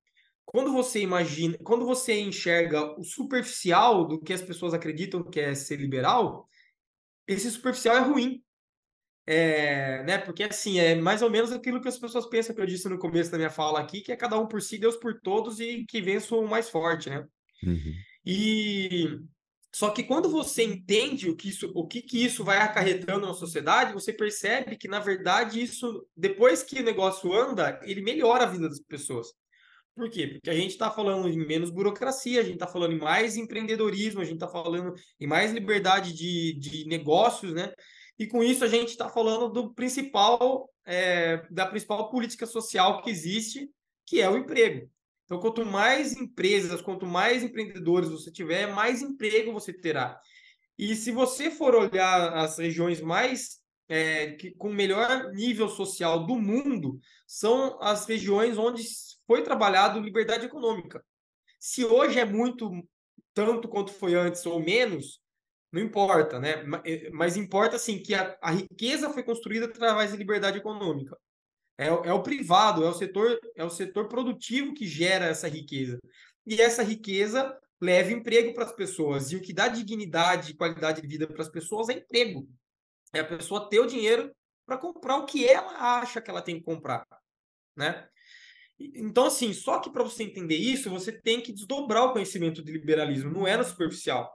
[0.53, 5.55] quando você imagina, quando você enxerga o superficial do que as pessoas acreditam que é
[5.55, 6.49] ser liberal,
[7.25, 8.43] esse superficial é ruim.
[9.25, 10.19] É, né?
[10.19, 12.99] Porque assim, é mais ou menos aquilo que as pessoas pensam que eu disse no
[12.99, 15.85] começo da minha fala aqui, que é cada um por si, Deus por todos e
[15.87, 17.25] que vença o mais forte, né?
[17.63, 17.95] Uhum.
[18.27, 19.21] E
[19.73, 23.35] só que quando você entende o que isso, o que, que isso vai acarretando na
[23.35, 28.49] sociedade, você percebe que na verdade isso, depois que o negócio anda, ele melhora a
[28.49, 29.29] vida das pessoas.
[29.95, 30.27] Por quê?
[30.29, 34.21] Porque a gente está falando em menos burocracia, a gente está falando em mais empreendedorismo,
[34.21, 37.73] a gente está falando em mais liberdade de, de negócios, né?
[38.19, 43.11] E com isso a gente está falando do principal, é, da principal política social que
[43.11, 43.69] existe,
[44.07, 44.91] que é o emprego.
[45.25, 50.21] Então, quanto mais empresas, quanto mais empreendedores você tiver, mais emprego você terá.
[50.77, 56.37] E se você for olhar as regiões mais é, que, com melhor nível social do
[56.37, 58.83] mundo, são as regiões onde
[59.31, 61.05] foi trabalhado liberdade econômica.
[61.57, 62.69] Se hoje é muito
[63.33, 65.21] tanto quanto foi antes ou menos,
[65.71, 66.65] não importa, né?
[66.85, 71.17] Eh, mas importa assim que a, a riqueza foi construída através da liberdade econômica.
[71.79, 76.01] É, é, o privado, é o setor, é o setor produtivo que gera essa riqueza.
[76.45, 79.31] E essa riqueza leva emprego para as pessoas.
[79.31, 82.49] E o que dá dignidade e qualidade de vida para as pessoas é emprego.
[83.15, 84.35] É a pessoa ter o dinheiro
[84.67, 87.07] para comprar o que ela acha que ela tem que comprar,
[87.77, 88.09] né?
[88.95, 92.73] Então, assim, só que para você entender isso, você tem que desdobrar o conhecimento de
[92.73, 94.31] liberalismo, não é no superficial.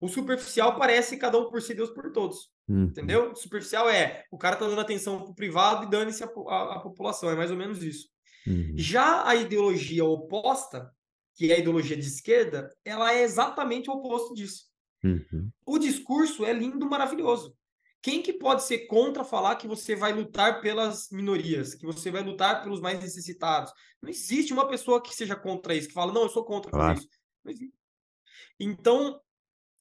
[0.00, 2.50] O superficial parece cada um por si, Deus por todos.
[2.68, 2.84] Uhum.
[2.84, 3.32] Entendeu?
[3.32, 6.80] O superficial é o cara tá dando atenção pro privado e dane-se a, a, a,
[6.80, 7.30] população.
[7.30, 8.08] É mais ou menos isso.
[8.46, 8.74] Uhum.
[8.76, 10.90] Já a ideologia oposta,
[11.36, 14.64] que é a ideologia de esquerda, ela é exatamente o oposto disso.
[15.04, 15.50] Uhum.
[15.66, 17.56] O discurso é lindo, maravilhoso.
[18.02, 22.22] Quem que pode ser contra falar que você vai lutar pelas minorias, que você vai
[22.22, 23.72] lutar pelos mais necessitados?
[24.02, 26.98] Não existe uma pessoa que seja contra isso, que fala, não, eu sou contra claro.
[26.98, 27.08] isso.
[27.44, 27.74] Não existe.
[28.58, 29.20] Então,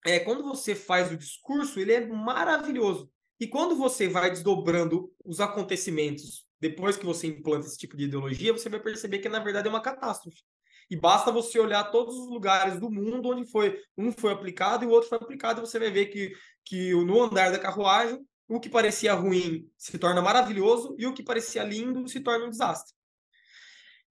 [0.05, 3.11] é, quando você faz o discurso, ele é maravilhoso.
[3.39, 8.53] E quando você vai desdobrando os acontecimentos, depois que você implanta esse tipo de ideologia,
[8.53, 10.43] você vai perceber que na verdade é uma catástrofe.
[10.91, 14.87] E basta você olhar todos os lugares do mundo onde foi um foi aplicado e
[14.87, 16.33] o outro foi aplicado, e você vai ver que,
[16.65, 21.23] que no andar da carruagem, o que parecia ruim se torna maravilhoso e o que
[21.23, 22.93] parecia lindo se torna um desastre.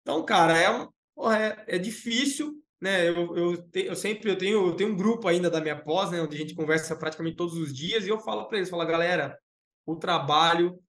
[0.01, 0.87] Então, cara, é,
[1.35, 3.09] é, é difícil, né?
[3.09, 6.11] Eu, eu, te, eu sempre eu tenho, eu tenho um grupo ainda da minha pós,
[6.11, 6.21] né?
[6.21, 9.37] Onde a gente conversa praticamente todos os dias e eu falo para eles, falo, galera,
[9.85, 10.81] o trabalho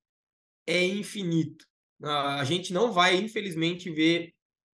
[0.68, 1.66] é infinito.
[2.00, 4.32] A gente não vai, infelizmente, ver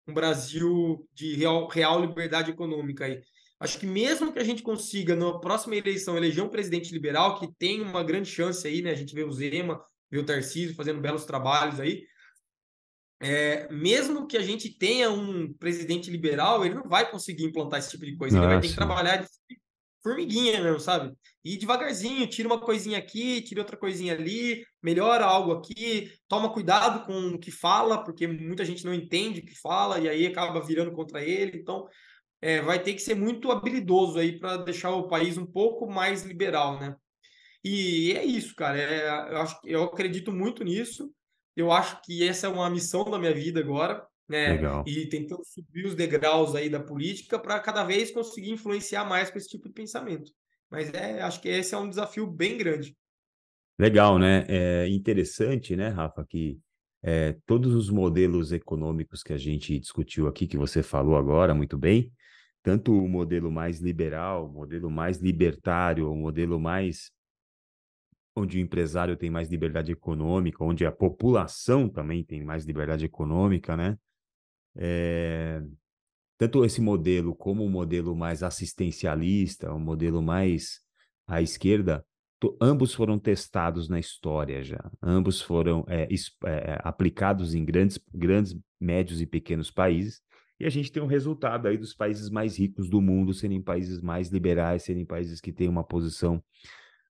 [0.07, 3.21] um Brasil de real, real liberdade econômica aí.
[3.61, 7.49] Acho que mesmo que a gente consiga, na próxima eleição, eleger um presidente liberal, que
[7.59, 8.91] tem uma grande chance aí, né?
[8.91, 9.81] A gente vê o Zema,
[10.11, 12.05] ver o Tarcísio fazendo belos trabalhos aí.
[13.21, 17.91] É, mesmo que a gente tenha um presidente liberal, ele não vai conseguir implantar esse
[17.91, 18.37] tipo de coisa.
[18.37, 19.29] Ele vai ter que trabalhar de
[20.03, 21.15] formiguinha mesmo, sabe?
[21.45, 27.07] E devagarzinho, tira uma coisinha aqui, tira outra coisinha ali, melhora algo aqui, toma cuidado
[27.07, 30.61] com o que fala, porque muita gente não entende o que fala e aí acaba
[30.61, 31.59] virando contra ele.
[31.59, 31.87] Então,
[32.41, 36.25] é, vai ter que ser muito habilidoso aí para deixar o país um pouco mais
[36.25, 36.97] liberal, né?
[37.65, 38.79] E é isso, cara.
[38.79, 41.13] É, eu, acho, eu acredito muito nisso.
[41.57, 44.49] Eu acho que essa é uma missão da minha vida agora, né?
[44.49, 44.85] Legal.
[44.87, 49.39] E tentando subir os degraus aí da política para cada vez conseguir influenciar mais com
[49.39, 50.31] esse tipo de pensamento.
[50.71, 52.97] Mas é, acho que esse é um desafio bem grande.
[53.79, 54.45] Legal, né?
[54.49, 56.59] É interessante, né, Rafa, que
[57.03, 61.77] é, todos os modelos econômicos que a gente discutiu aqui, que você falou agora muito
[61.77, 62.13] bem,
[62.63, 67.11] tanto o modelo mais liberal, o modelo mais libertário, o modelo mais
[68.35, 73.77] onde o empresário tem mais liberdade econômica, onde a população também tem mais liberdade econômica,
[73.77, 73.99] né?
[74.77, 75.63] É...
[76.39, 80.81] Tanto esse modelo como o modelo mais assistencialista, o modelo mais
[81.27, 82.05] à esquerda,
[82.61, 84.91] ambos foram testados na história já.
[85.01, 86.09] Ambos foram é,
[86.47, 90.21] é, aplicados em grandes, grandes, médios e pequenos países.
[90.59, 94.01] E a gente tem um resultado aí dos países mais ricos do mundo serem países
[94.01, 96.43] mais liberais, serem países que têm uma posição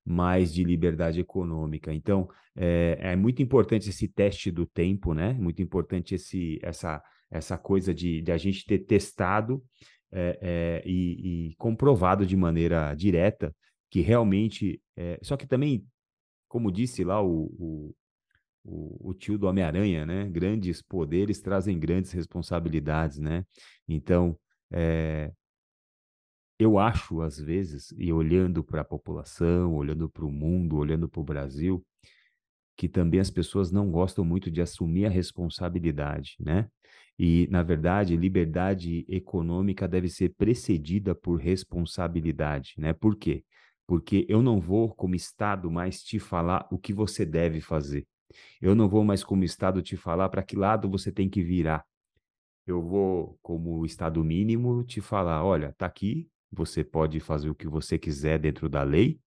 [0.05, 1.93] mais de liberdade econômica.
[1.93, 5.33] Então, é, é, muito importante esse teste do tempo, né?
[5.35, 7.03] Muito importante esse, essa,
[7.33, 9.63] essa coisa de, de a gente ter testado
[10.13, 13.55] é, é, e, e, comprovado de maneira direta
[13.91, 14.81] que realmente.
[15.23, 15.87] só que também,
[16.49, 17.95] como disse lá o, o,
[18.65, 20.29] o, o tio do Homem-Aranha, né?
[20.29, 23.45] Grandes poderes trazem grandes responsabilidades, né?
[23.89, 24.39] Então,
[24.71, 25.33] é,
[26.59, 31.21] eu acho, às vezes, e olhando para a população, olhando para o mundo, olhando para
[31.21, 31.85] o Brasil,
[32.77, 36.69] que também as pessoas não gostam muito de assumir a responsabilidade, né?
[37.25, 42.93] E, na verdade, liberdade econômica deve ser precedida por responsabilidade, né?
[42.93, 43.45] Por quê?
[43.87, 48.05] Porque eu não vou, como Estado, mais te falar o que você deve fazer.
[48.61, 51.85] Eu não vou mais, como Estado, te falar para que lado você tem que virar.
[52.67, 57.69] Eu vou, como Estado mínimo, te falar: olha, tá aqui, você pode fazer o que
[57.69, 59.21] você quiser dentro da lei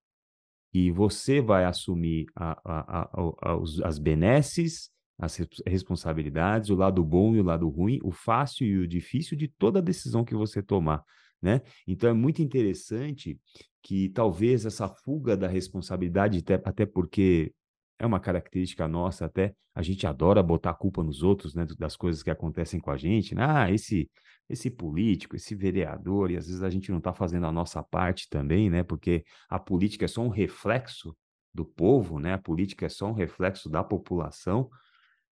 [0.74, 7.39] e você vai assumir a, a, a, as benesses, as responsabilidades, o lado bom e
[7.39, 11.03] o lado ruim, o fácil e o difícil de toda decisão que você tomar.
[11.41, 11.61] Né?
[11.88, 13.39] Então é muito interessante
[13.82, 17.53] que talvez essa fuga da responsabilidade, até, porque
[17.99, 21.95] é uma característica nossa até, a gente adora botar a culpa nos outros, né, das
[21.95, 23.43] coisas que acontecem com a gente, né?
[23.45, 24.09] ah, esse
[24.49, 28.30] esse político, esse vereador, e às vezes a gente não está fazendo a nossa parte
[28.30, 28.84] também, né?
[28.84, 31.16] Porque a política é só um reflexo
[31.53, 32.34] do povo, né?
[32.34, 34.70] A política é só um reflexo da população.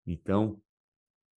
[0.06, 0.60] Então,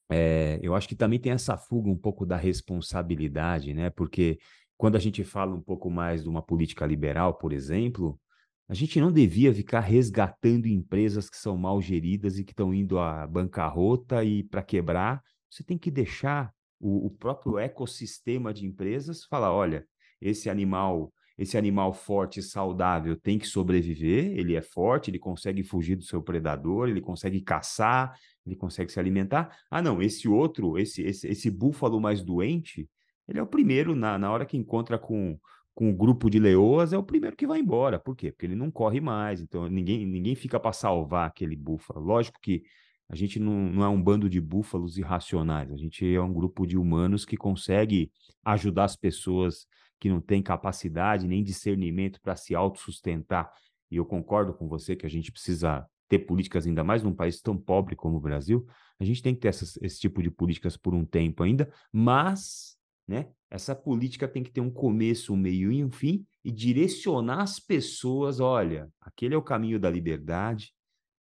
[0.10, 3.90] é, eu acho que também tem essa fuga um pouco da responsabilidade, né?
[3.90, 4.38] Porque
[4.78, 8.20] quando a gente fala um pouco mais de uma política liberal, por exemplo,
[8.68, 13.00] a gente não devia ficar resgatando empresas que são mal geridas e que estão indo
[13.00, 19.24] à bancarrota e para quebrar, você tem que deixar o, o próprio ecossistema de empresas
[19.26, 19.88] falar, olha,
[20.20, 25.64] esse animal esse animal forte e saudável tem que sobreviver, ele é forte, ele consegue
[25.64, 29.56] fugir do seu predador, ele consegue caçar, ele consegue se alimentar.
[29.70, 32.90] Ah, não, esse outro, esse, esse, esse búfalo mais doente,
[33.28, 35.38] ele é o primeiro, na, na hora que encontra com,
[35.74, 38.00] com o grupo de leoas, é o primeiro que vai embora.
[38.00, 38.32] Por quê?
[38.32, 42.00] Porque ele não corre mais, então ninguém, ninguém fica para salvar aquele búfalo.
[42.00, 42.64] Lógico que
[43.10, 46.66] a gente não, não é um bando de búfalos irracionais, a gente é um grupo
[46.66, 48.10] de humanos que consegue
[48.44, 49.68] ajudar as pessoas
[50.00, 53.52] que não têm capacidade nem discernimento para se autossustentar.
[53.90, 57.42] E eu concordo com você que a gente precisa ter políticas, ainda mais num país
[57.42, 58.66] tão pobre como o Brasil,
[59.00, 62.78] a gente tem que ter essas, esse tipo de políticas por um tempo ainda, mas
[63.08, 67.42] né, essa política tem que ter um começo, um meio e um fim, e direcionar
[67.42, 70.74] as pessoas, olha, aquele é o caminho da liberdade,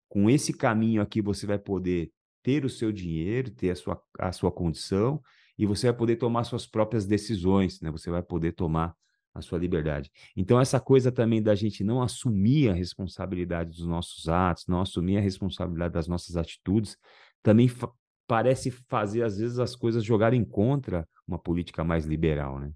[0.09, 2.11] com esse caminho aqui você vai poder
[2.43, 5.21] ter o seu dinheiro, ter a sua, a sua condição
[5.57, 7.91] e você vai poder tomar suas próprias decisões, né?
[7.91, 8.95] Você vai poder tomar
[9.33, 10.09] a sua liberdade.
[10.35, 15.17] Então, essa coisa também da gente não assumir a responsabilidade dos nossos atos, não assumir
[15.17, 16.97] a responsabilidade das nossas atitudes,
[17.43, 17.91] também fa
[18.27, 22.71] parece fazer, às vezes, as coisas jogarem contra uma política mais liberal, né?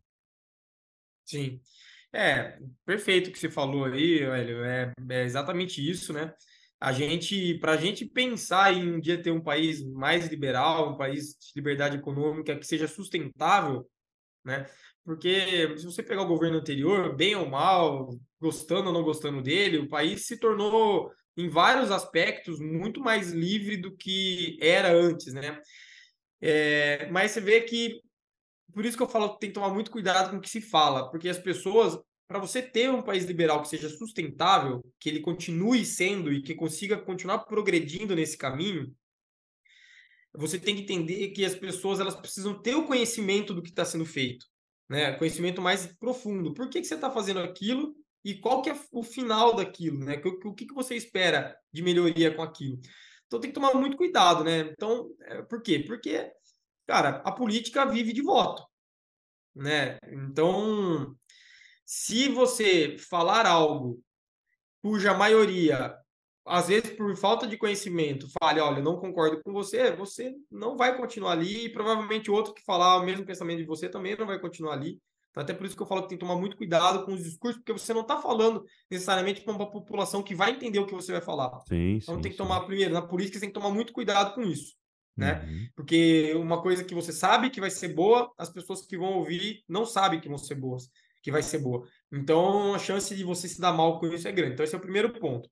[1.26, 1.60] Sim.
[2.14, 4.64] É, perfeito o que você falou aí, velho.
[4.64, 6.34] É, é exatamente isso, né?
[6.80, 10.98] A gente, para a gente pensar em um dia ter um país mais liberal, um
[10.98, 13.90] país de liberdade econômica que seja sustentável,
[14.46, 14.66] né?
[15.04, 18.10] Porque se você pegar o governo anterior, bem ou mal,
[18.40, 23.78] gostando ou não gostando dele, o país se tornou em vários aspectos, muito mais livre
[23.78, 25.62] do que era antes, né?
[26.42, 28.02] É, mas você vê que,
[28.74, 31.10] por isso que eu falo tem que tomar muito cuidado com o que se fala,
[31.10, 31.98] porque as pessoas,
[32.30, 36.54] para você ter um país liberal que seja sustentável, que ele continue sendo e que
[36.54, 38.96] consiga continuar progredindo nesse caminho,
[40.32, 43.84] você tem que entender que as pessoas elas precisam ter o conhecimento do que está
[43.84, 44.46] sendo feito,
[44.88, 45.14] né?
[45.14, 46.54] Conhecimento mais profundo.
[46.54, 50.22] Por que, que você está fazendo aquilo e qual que é o final daquilo, né?
[50.24, 52.80] O, que, que você espera de melhoria com aquilo?
[53.26, 54.60] Então tem que tomar muito cuidado, né?
[54.60, 55.80] Então, é, por quê?
[55.80, 56.32] Porque,
[56.86, 58.64] cara, a política vive de voto,
[59.56, 59.98] né?
[60.12, 61.18] Então,
[61.92, 64.00] se você falar algo
[64.80, 65.98] cuja maioria
[66.46, 70.96] às vezes, por falta de conhecimento, fale, olha, não concordo com você, você não vai
[70.96, 74.40] continuar ali, e provavelmente outro que falar o mesmo pensamento de você também não vai
[74.40, 75.00] continuar ali.
[75.30, 77.24] Então, até por isso que eu falo que tem que tomar muito cuidado com os
[77.24, 80.96] discursos, porque você não está falando necessariamente para uma população que vai entender o que
[80.96, 81.60] você vai falar.
[81.68, 82.44] Sim, então sim, tem que sim.
[82.44, 84.76] tomar, primeiro, na política você tem que tomar muito cuidado com isso.
[85.16, 85.44] Né?
[85.44, 85.68] Uhum.
[85.76, 89.64] Porque uma coisa que você sabe que vai ser boa, as pessoas que vão ouvir
[89.68, 90.90] não sabem que vão ser boas,
[91.22, 91.88] que vai ser boa.
[92.12, 94.54] Então a chance de você se dar mal com isso é grande.
[94.54, 95.50] Então esse é o primeiro ponto.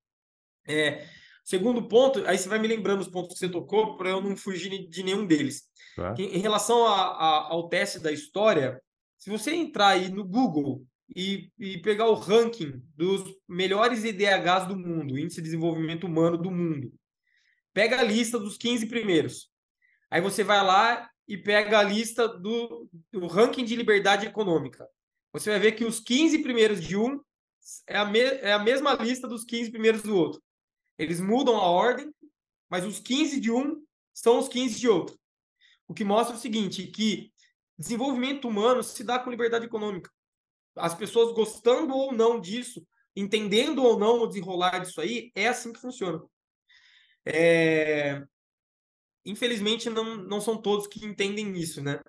[0.68, 1.06] É,
[1.44, 4.36] segundo ponto, aí você vai me lembrando os pontos que você tocou para eu não
[4.36, 5.64] fugir de nenhum deles.
[5.96, 6.16] Tá.
[6.18, 8.82] Em, em relação a, a, ao teste da história,
[9.18, 14.76] se você entrar aí no Google e, e, pegar o ranking dos melhores IDHs do
[14.76, 16.92] mundo, Índice de Desenvolvimento Humano do mundo,
[17.74, 19.50] pega a lista dos 15 primeiros.
[20.12, 24.88] Aí você vai lá e pega a lista do, do ranking de liberdade econômica.
[25.40, 27.22] Você vai ver que os 15 primeiros de um
[27.86, 30.42] é a, me, é a mesma lista dos 15 primeiros do outro.
[30.98, 32.12] Eles mudam a ordem,
[32.68, 35.18] mas os 15 de um são os 15 de outro.
[35.88, 37.32] O que mostra o seguinte, que
[37.78, 40.12] desenvolvimento humano se dá com liberdade econômica.
[40.76, 42.86] As pessoas gostando ou não disso,
[43.16, 46.20] entendendo ou não o desenrolar disso aí, é assim que funciona.
[47.24, 48.24] É...
[49.24, 52.02] Infelizmente, não, não são todos que entendem isso, né?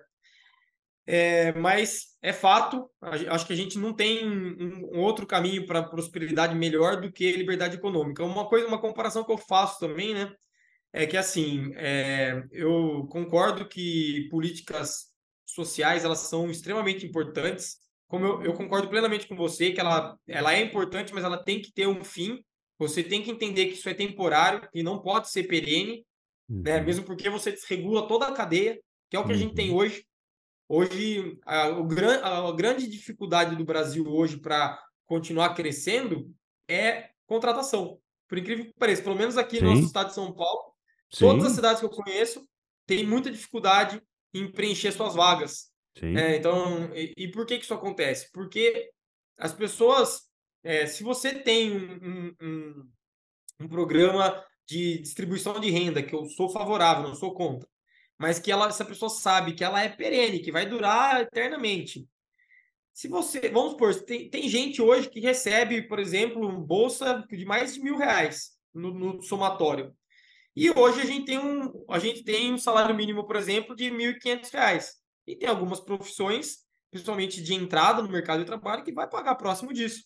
[1.11, 6.53] É, mas é fato, acho que a gente não tem um, outro caminho para prosperidade
[6.53, 8.23] melhor do que liberdade econômica.
[8.23, 10.31] Uma coisa, uma comparação que eu faço também, né,
[10.93, 15.07] é que assim, é, eu concordo que políticas
[15.47, 17.77] sociais elas são extremamente importantes.
[18.07, 21.59] Como eu, eu concordo plenamente com você que ela, ela é importante, mas ela tem
[21.59, 22.39] que ter um fim.
[22.77, 26.05] Você tem que entender que isso é temporário e não pode ser perene,
[26.47, 26.61] uhum.
[26.61, 26.79] né?
[26.81, 28.79] Mesmo porque você desregula toda a cadeia,
[29.09, 29.35] que é o que uhum.
[29.35, 29.77] a gente tem uhum.
[29.77, 30.07] hoje.
[30.71, 36.31] Hoje, a, a, a grande dificuldade do Brasil hoje para continuar crescendo
[36.67, 37.99] é contratação.
[38.27, 39.63] Por incrível que pareça, pelo menos aqui Sim.
[39.63, 40.75] no nosso estado de São Paulo,
[41.11, 41.25] Sim.
[41.25, 42.47] todas as cidades que eu conheço
[42.85, 43.99] têm muita dificuldade
[44.31, 45.71] em preencher suas vagas.
[46.01, 48.31] É, então, e, e, por que, que isso acontece?
[48.31, 48.91] Porque
[49.39, 50.21] as pessoas,
[50.63, 52.89] é, se você tem um, um,
[53.61, 57.67] um programa de distribuição de renda, que eu sou favorável, não sou contra,
[58.19, 62.05] mas que ela, essa pessoa sabe que ela é perene, que vai durar eternamente.
[62.93, 67.75] Se você, vamos supor, tem, tem gente hoje que recebe, por exemplo, bolsa de mais
[67.75, 69.95] de mil reais no, no somatório.
[70.53, 73.89] E hoje a gente tem um, a gente tem um salário mínimo, por exemplo, de
[73.89, 74.19] R$
[74.51, 74.97] reais.
[75.25, 76.57] E tem algumas profissões,
[76.91, 80.03] principalmente de entrada no mercado de trabalho, que vai pagar próximo disso.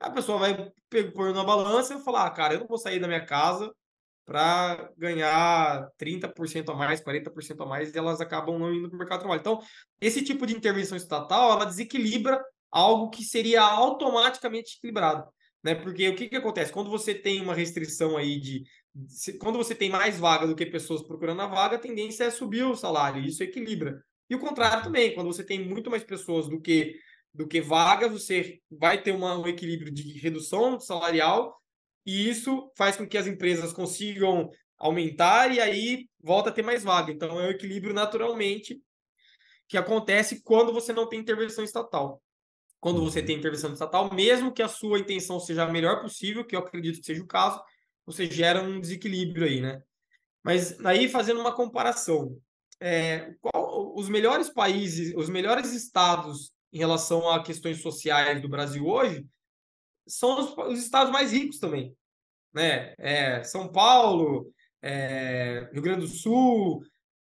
[0.00, 0.72] A pessoa vai
[1.14, 3.72] pôr na balança e falar: ah, cara, eu não vou sair da minha casa
[4.24, 8.98] para ganhar 30% a mais, 40% a mais, e elas acabam não indo para o
[8.98, 9.40] mercado de trabalho.
[9.40, 9.60] Então,
[10.00, 15.24] esse tipo de intervenção estatal, ela desequilibra algo que seria automaticamente equilibrado.
[15.62, 15.74] Né?
[15.74, 16.72] Porque o que, que acontece?
[16.72, 18.64] Quando você tem uma restrição aí de.
[19.40, 22.64] Quando você tem mais vaga do que pessoas procurando a vaga, a tendência é subir
[22.64, 24.00] o salário, isso equilibra.
[24.30, 26.94] E o contrário também, quando você tem muito mais pessoas do que
[27.34, 31.60] do que vagas, você vai ter uma, um equilíbrio de redução salarial
[32.04, 36.82] e isso faz com que as empresas consigam aumentar e aí volta a ter mais
[36.82, 37.12] vaga.
[37.12, 38.80] Então é o equilíbrio naturalmente
[39.68, 42.22] que acontece quando você não tem intervenção estatal.
[42.80, 43.26] Quando você uhum.
[43.26, 47.00] tem intervenção estatal, mesmo que a sua intenção seja a melhor possível, que eu acredito
[47.00, 47.62] que seja o caso,
[48.04, 49.82] você gera um desequilíbrio aí, né?
[50.42, 52.38] Mas aí fazendo uma comparação,
[52.78, 58.84] é, qual, os melhores países, os melhores estados em relação a questões sociais do Brasil
[58.84, 59.24] hoje
[60.06, 61.94] são os, os estados mais ricos também.
[62.52, 62.94] Né?
[62.98, 64.52] É, São Paulo,
[64.82, 66.82] é, Rio Grande do Sul,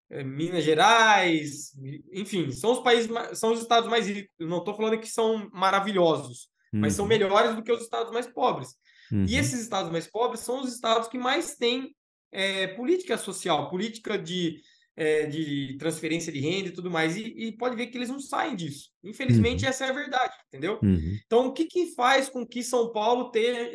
[0.10, 1.72] é, Minas Gerais,
[2.12, 4.30] enfim, são os países, são os estados mais ricos.
[4.40, 6.82] não estou falando que são maravilhosos, uhum.
[6.82, 7.10] mas são uhum.
[7.10, 8.76] melhores do que os estados mais pobres.
[9.12, 9.26] Uhum.
[9.26, 11.96] E esses estados mais pobres são os estados que mais têm
[12.32, 14.62] é, política social, política de
[15.02, 18.20] é, de transferência de renda e tudo mais, e, e, pode ver que eles não
[18.20, 18.92] saem disso.
[19.04, 19.70] Infelizmente, uhum.
[19.70, 20.80] essa é a verdade, entendeu?
[20.84, 21.18] Uhum.
[21.26, 23.32] Então, o que, que faz com que São Paulo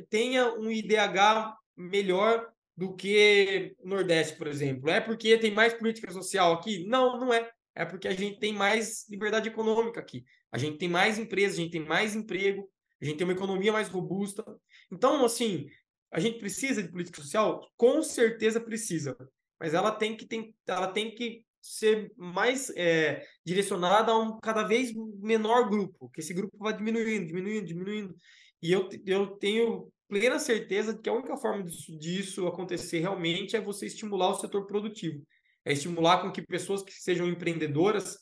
[0.09, 4.89] tenha um IDH melhor do que Nordeste, por exemplo.
[4.89, 6.87] É porque tem mais política social aqui?
[6.87, 7.51] Não, não é.
[7.75, 10.25] É porque a gente tem mais liberdade econômica aqui.
[10.53, 12.71] A gente tem mais empresas, a gente tem mais emprego,
[13.03, 14.45] a gente tem uma economia mais robusta.
[14.93, 15.67] Então, assim,
[16.13, 17.69] a gente precisa de política social?
[17.77, 19.17] Com certeza precisa.
[19.59, 24.63] Mas ela tem que, tem, ela tem que ser mais é, direcionada a um cada
[24.63, 28.15] vez menor grupo, que esse grupo vai diminuindo, diminuindo, diminuindo.
[28.63, 33.57] E eu, eu tenho plena certeza de que a única forma disso, disso acontecer realmente
[33.57, 35.27] é você estimular o setor produtivo.
[35.65, 38.17] É estimular com que pessoas que sejam empreendedoras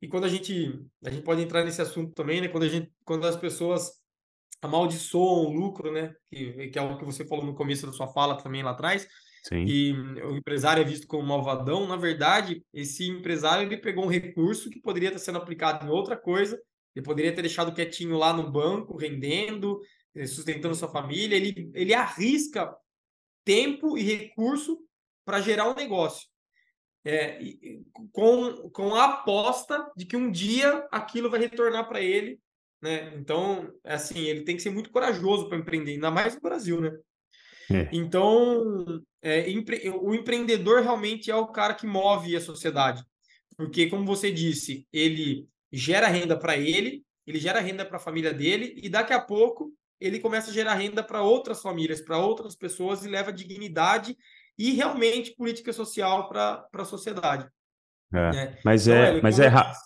[0.00, 2.48] e quando a gente a gente pode entrar nesse assunto também, né?
[2.48, 3.92] Quando a gente quando as pessoas
[4.60, 6.12] amaldiçoam o lucro, né?
[6.26, 9.06] Que, que é o que você falou no começo da sua fala também lá atrás,
[9.42, 9.64] Sim.
[9.66, 11.86] E o empresário é visto como malvadão.
[11.86, 16.16] Na verdade, esse empresário ele pegou um recurso que poderia estar sendo aplicado em outra
[16.16, 16.60] coisa.
[16.94, 19.80] Ele poderia ter deixado quietinho lá no banco, rendendo,
[20.14, 21.34] eh, sustentando sua família.
[21.34, 22.72] Ele, ele arrisca
[23.44, 24.78] tempo e recurso
[25.24, 26.28] para gerar um negócio.
[27.04, 27.40] É,
[28.12, 32.38] com, com a aposta de que um dia aquilo vai retornar para ele.
[32.80, 33.12] Né?
[33.16, 36.92] Então, assim, ele tem que ser muito corajoso para empreender, ainda mais no Brasil, né?
[37.74, 37.88] É.
[37.92, 39.88] Então, é, empre...
[39.88, 43.04] o empreendedor realmente é o cara que move a sociedade.
[43.56, 48.32] Porque, como você disse, ele gera renda para ele, ele gera renda para a família
[48.32, 52.56] dele, e daqui a pouco ele começa a gerar renda para outras famílias, para outras
[52.56, 54.16] pessoas, e leva dignidade
[54.58, 57.48] e realmente política social para a sociedade.
[58.12, 58.58] É, né?
[58.64, 59.76] Mas então, é, mas é errado.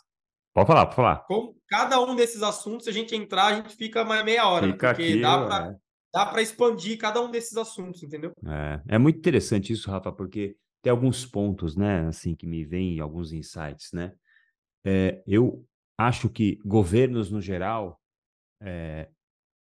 [0.54, 1.16] Pode falar, pode falar.
[1.26, 4.66] Com cada um desses assuntos, se a gente entrar, a gente fica mais meia hora,
[4.66, 4.94] fica né?
[4.94, 8.32] porque aqui, dá para é dá para expandir cada um desses assuntos, entendeu?
[8.46, 13.00] É, é muito interessante isso, Rafa, porque tem alguns pontos, né, assim, que me vêm,
[13.00, 14.12] alguns insights, né?
[14.84, 15.64] É, eu
[15.98, 18.00] acho que governos, no geral,
[18.60, 19.08] é,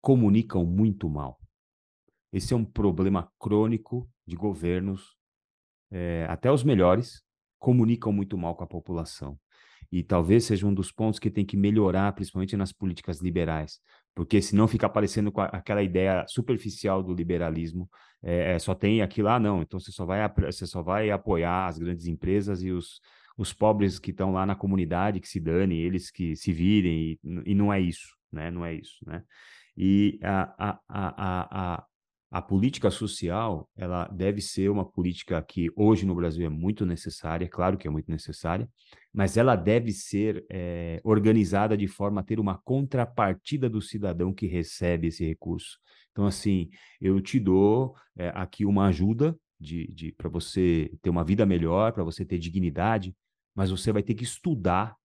[0.01, 1.41] comunicam muito mal.
[2.33, 5.17] Esse é um problema crônico de governos,
[5.91, 7.23] é, até os melhores
[7.59, 9.39] comunicam muito mal com a população.
[9.91, 13.81] E talvez seja um dos pontos que tem que melhorar, principalmente nas políticas liberais,
[14.17, 17.87] porque senão fica aparecendo com aquela ideia superficial do liberalismo,
[18.23, 21.79] é, só tem aquilo, ah, não, então você só vai, você só vai apoiar as
[21.79, 22.99] grandes empresas e os,
[23.37, 27.43] os pobres que estão lá na comunidade, que se dane, eles que se virem, e,
[27.45, 28.51] e não é isso, né?
[28.51, 29.23] Não é isso, né?
[29.77, 31.85] E a, a, a, a,
[32.31, 37.49] a política social, ela deve ser uma política que hoje no Brasil é muito necessária,
[37.49, 38.69] claro que é muito necessária,
[39.13, 44.47] mas ela deve ser é, organizada de forma a ter uma contrapartida do cidadão que
[44.47, 45.79] recebe esse recurso.
[46.11, 46.69] Então, assim,
[47.01, 51.93] eu te dou é, aqui uma ajuda de, de para você ter uma vida melhor,
[51.93, 53.15] para você ter dignidade,
[53.55, 54.97] mas você vai ter que estudar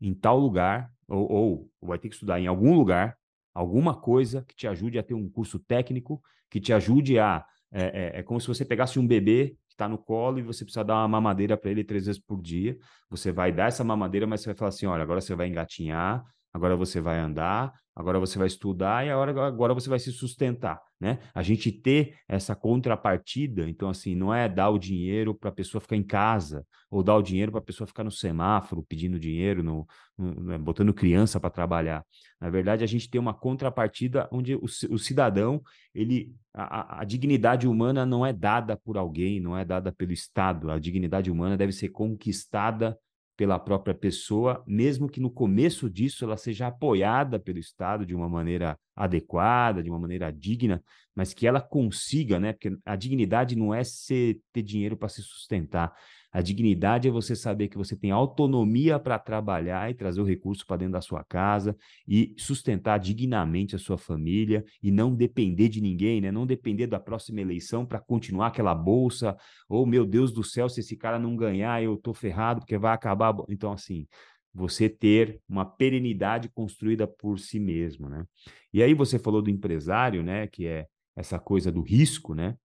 [0.00, 3.16] em tal lugar, ou, ou vai ter que estudar em algum lugar,
[3.54, 7.44] alguma coisa que te ajude a ter um curso técnico que te ajude a.
[7.72, 10.64] É, é, é como se você pegasse um bebê que está no colo e você
[10.64, 12.76] precisa dar uma mamadeira para ele três vezes por dia.
[13.08, 16.24] Você vai dar essa mamadeira, mas você vai falar assim: olha, agora você vai engatinhar,
[16.52, 20.80] agora você vai andar, agora você vai estudar e agora, agora você vai se sustentar,
[21.00, 21.18] né?
[21.34, 25.80] A gente ter essa contrapartida, então assim, não é dar o dinheiro para a pessoa
[25.80, 29.62] ficar em casa ou dar o dinheiro para a pessoa ficar no semáforo pedindo dinheiro,
[29.62, 29.86] no,
[30.18, 32.04] no né, botando criança para trabalhar.
[32.40, 35.62] Na verdade, a gente tem uma contrapartida onde o, o cidadão,
[35.94, 40.70] ele a, a, dignidade humana não é dada por alguém, não é dada pelo Estado.
[40.70, 42.98] A dignidade humana deve ser conquistada
[43.40, 48.28] pela própria pessoa, mesmo que no começo disso ela seja apoiada pelo Estado de uma
[48.28, 50.84] maneira adequada, de uma maneira digna,
[51.14, 52.52] mas que ela consiga, né?
[52.52, 55.90] Porque a dignidade não é ser, ter dinheiro para se sustentar.
[56.32, 60.64] A dignidade é você saber que você tem autonomia para trabalhar e trazer o recurso
[60.64, 61.76] para dentro da sua casa
[62.06, 66.30] e sustentar dignamente a sua família e não depender de ninguém, né?
[66.30, 69.36] Não depender da próxima eleição para continuar aquela bolsa.
[69.68, 72.78] Ou, oh, meu Deus do céu, se esse cara não ganhar, eu tô ferrado porque
[72.78, 73.34] vai acabar.
[73.48, 74.06] Então, assim,
[74.54, 78.24] você ter uma perenidade construída por si mesmo, né?
[78.72, 80.46] E aí você falou do empresário, né?
[80.46, 82.56] Que é essa coisa do risco, né?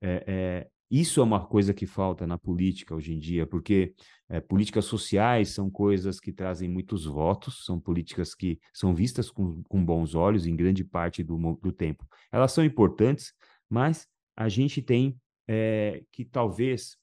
[0.00, 3.94] É, é, isso é uma coisa que falta na política hoje em dia, porque
[4.28, 9.62] é, políticas sociais são coisas que trazem muitos votos, são políticas que são vistas com,
[9.62, 12.06] com bons olhos em grande parte do, do tempo.
[12.30, 13.32] Elas são importantes,
[13.70, 15.18] mas a gente tem
[15.48, 16.98] é, que talvez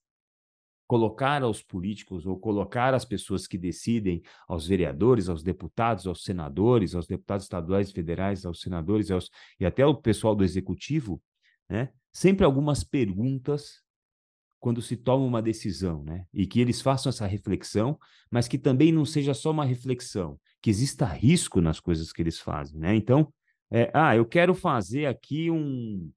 [0.86, 6.94] colocar aos políticos ou colocar as pessoas que decidem, aos vereadores, aos deputados, aos senadores,
[6.94, 11.20] aos deputados estaduais e federais, aos senadores aos, e até o pessoal do executivo,
[11.70, 13.84] né, sempre algumas perguntas
[14.60, 16.26] quando se toma uma decisão, né?
[16.34, 17.98] E que eles façam essa reflexão,
[18.30, 22.40] mas que também não seja só uma reflexão, que exista risco nas coisas que eles
[22.40, 22.94] fazem, né?
[22.94, 23.32] Então,
[23.72, 26.12] é, ah, eu quero fazer aqui um,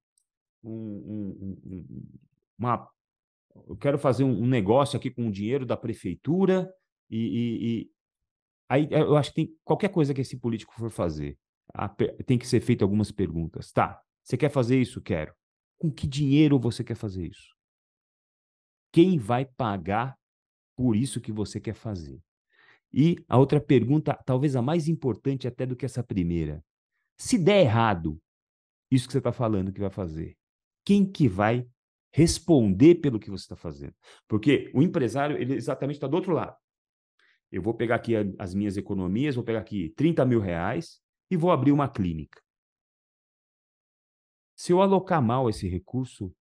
[0.63, 1.87] um, um,
[2.57, 2.87] uma.
[3.67, 6.73] Eu quero fazer um, negócio aqui com o dinheiro da prefeitura
[7.09, 7.91] e, e, e,
[8.67, 11.37] aí eu acho que tem qualquer coisa que esse político for fazer,
[11.71, 11.87] a,
[12.25, 13.71] tem que ser feita algumas perguntas.
[13.71, 14.01] Tá?
[14.23, 15.01] Você quer fazer isso?
[15.01, 15.33] Quero.
[15.77, 17.53] Com que dinheiro você quer fazer isso?
[18.91, 20.17] Quem vai pagar
[20.75, 22.21] por isso que você quer fazer?
[22.93, 26.63] E a outra pergunta, talvez a mais importante até do que essa primeira.
[27.17, 28.21] Se der errado,
[28.91, 30.37] isso que você está falando que vai fazer,
[30.85, 31.67] quem que vai
[32.11, 33.95] responder pelo que você está fazendo?
[34.27, 36.55] Porque o empresário, ele exatamente está do outro lado.
[37.51, 40.99] Eu vou pegar aqui as minhas economias, vou pegar aqui 30 mil reais
[41.31, 42.42] e vou abrir uma clínica.
[44.55, 46.33] Se eu alocar mal esse recurso,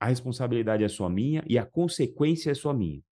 [0.00, 3.02] a responsabilidade é só minha e a consequência é só minha.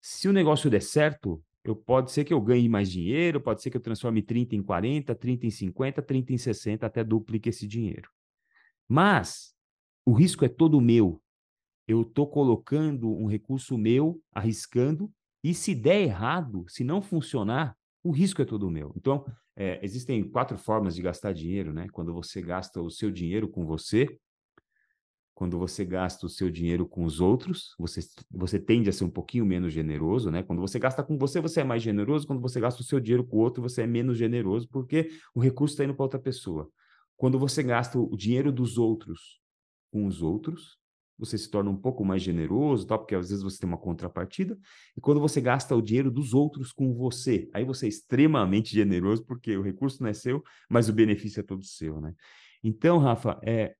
[0.00, 3.70] Se o negócio der certo, eu pode ser que eu ganhe mais dinheiro, pode ser
[3.70, 7.66] que eu transforme 30 em 40, 30 em 50, 30 em 60, até duplique esse
[7.66, 8.08] dinheiro.
[8.88, 9.54] Mas
[10.04, 11.20] o risco é todo meu.
[11.88, 15.12] Eu estou colocando um recurso meu, arriscando,
[15.42, 17.76] e se der errado, se não funcionar,
[18.06, 18.92] o risco é todo meu.
[18.96, 19.24] Então,
[19.56, 21.88] é, existem quatro formas de gastar dinheiro, né?
[21.92, 24.18] Quando você gasta o seu dinheiro com você,
[25.34, 28.00] quando você gasta o seu dinheiro com os outros, você,
[28.30, 30.42] você tende a ser um pouquinho menos generoso, né?
[30.42, 32.26] Quando você gasta com você, você é mais generoso.
[32.26, 35.40] Quando você gasta o seu dinheiro com o outro, você é menos generoso, porque o
[35.40, 36.70] recurso está indo para outra pessoa.
[37.16, 39.40] Quando você gasta o dinheiro dos outros
[39.90, 40.78] com os outros,
[41.18, 44.58] você se torna um pouco mais generoso, tal, porque às vezes você tem uma contrapartida.
[44.96, 49.24] E quando você gasta o dinheiro dos outros com você, aí você é extremamente generoso,
[49.24, 52.14] porque o recurso não é seu, mas o benefício é todo seu, né?
[52.62, 53.74] Então, Rafa, é,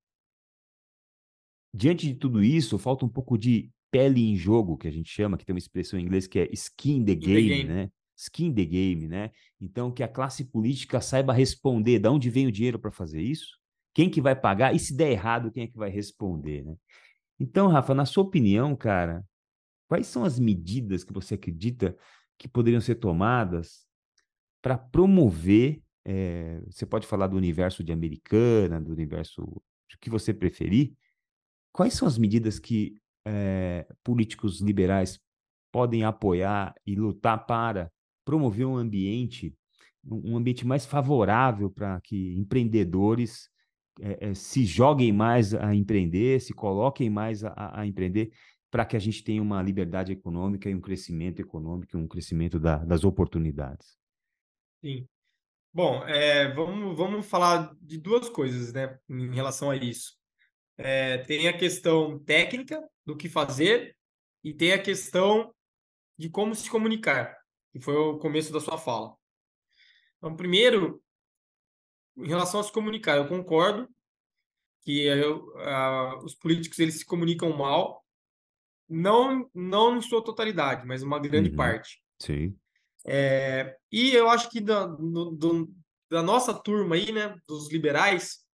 [1.76, 5.36] Diante de tudo isso, falta um pouco de pele em jogo, que a gente chama,
[5.36, 7.64] que tem uma expressão em inglês que é skin the game, the game.
[7.64, 7.90] né?
[8.16, 9.30] Skin the game, né?
[9.60, 13.58] Então, que a classe política saiba responder de onde vem o dinheiro para fazer isso,
[13.92, 16.76] quem que vai pagar e se der errado, quem é que vai responder, né?
[17.38, 19.24] Então, Rafa, na sua opinião, cara,
[19.88, 21.96] quais são as medidas que você acredita
[22.38, 23.86] que poderiam ser tomadas
[24.62, 30.34] para promover, é, você pode falar do universo de Americana, do universo o que você
[30.34, 30.94] preferir,
[31.76, 35.20] Quais são as medidas que é, políticos liberais
[35.70, 37.92] podem apoiar e lutar para
[38.24, 39.54] promover um ambiente,
[40.02, 43.50] um ambiente mais favorável para que empreendedores
[44.00, 48.32] é, é, se joguem mais a empreender, se coloquem mais a, a empreender,
[48.70, 52.76] para que a gente tenha uma liberdade econômica e um crescimento econômico, um crescimento da,
[52.76, 53.96] das oportunidades.
[54.84, 55.08] Sim.
[55.72, 60.16] Bom, é, vamos, vamos falar de duas coisas né, em relação a isso.
[60.78, 63.96] É, tem a questão técnica do que fazer
[64.42, 65.54] e tem a questão
[66.18, 67.36] de como se comunicar,
[67.72, 69.14] que foi o começo da sua fala.
[70.18, 71.02] Então, primeiro,
[72.16, 73.88] em relação a se comunicar, eu concordo
[74.82, 78.04] que eu, uh, os políticos eles se comunicam mal,
[78.88, 81.56] não não em sua totalidade, mas uma grande uhum.
[81.56, 82.00] parte.
[82.20, 82.56] Sim.
[83.04, 85.72] É, e eu acho que da, do,
[86.10, 88.44] da nossa turma aí, né, dos liberais,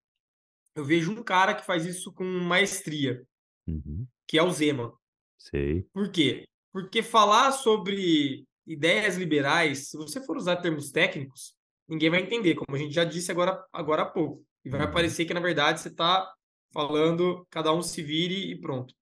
[0.75, 3.23] eu vejo um cara que faz isso com maestria,
[3.67, 4.07] uhum.
[4.27, 4.93] que é o Zema.
[5.39, 5.83] Sei.
[5.93, 6.49] Por quê?
[6.73, 11.55] Porque falar sobre ideias liberais, se você for usar termos técnicos,
[11.93, 14.43] ninguém vai entender, como a gente já disse agora, agora há pouco.
[14.65, 16.27] E vai parecer que, na verdade, você está
[16.73, 18.95] falando, cada um se vire e pronto.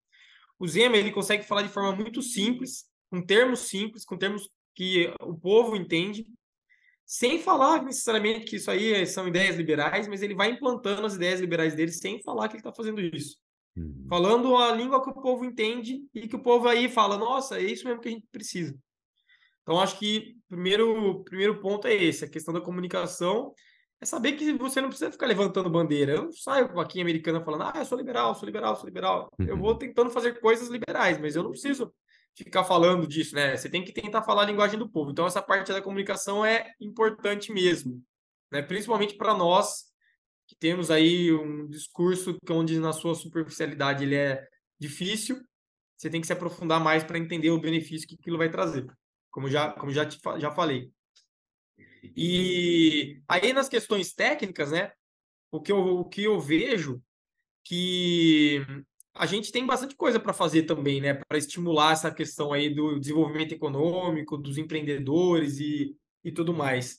[0.58, 5.12] O Zema, ele consegue falar de forma muito simples, com termos simples, com termos que
[5.20, 6.26] o povo entende,
[7.06, 11.40] sem falar necessariamente que isso aí são ideias liberais, mas ele vai implantando as ideias
[11.40, 13.36] liberais dele sem falar que ele está fazendo isso.
[13.76, 14.06] Uhum.
[14.08, 17.62] Falando a língua que o povo entende e que o povo aí fala, nossa, é
[17.62, 18.76] isso mesmo que a gente precisa.
[19.62, 23.54] Então, acho que o primeiro, primeiro ponto é esse, a questão da comunicação
[24.00, 26.12] é saber que você não precisa ficar levantando bandeira.
[26.12, 29.30] Eu não saio aqui em americana falando, ah, eu sou liberal, sou liberal, sou liberal.
[29.38, 29.46] Uhum.
[29.46, 31.92] Eu vou tentando fazer coisas liberais, mas eu não preciso
[32.34, 33.56] ficar falando disso, né?
[33.56, 35.10] Você tem que tentar falar a linguagem do povo.
[35.10, 38.02] Então, essa parte da comunicação é importante mesmo,
[38.50, 38.62] né?
[38.62, 39.90] Principalmente para nós
[40.46, 44.44] que temos aí um discurso que onde na sua superficialidade ele é
[44.80, 45.40] difícil,
[45.96, 48.84] você tem que se aprofundar mais para entender o benefício que aquilo vai trazer,
[49.30, 50.90] como já como já te, já falei.
[52.16, 54.92] E aí nas questões técnicas, né?
[55.50, 57.02] O que eu, o que eu vejo
[57.64, 58.64] que
[59.14, 61.14] a gente tem bastante coisa para fazer também, né?
[61.14, 66.98] Para estimular essa questão aí do desenvolvimento econômico, dos empreendedores e, e tudo mais.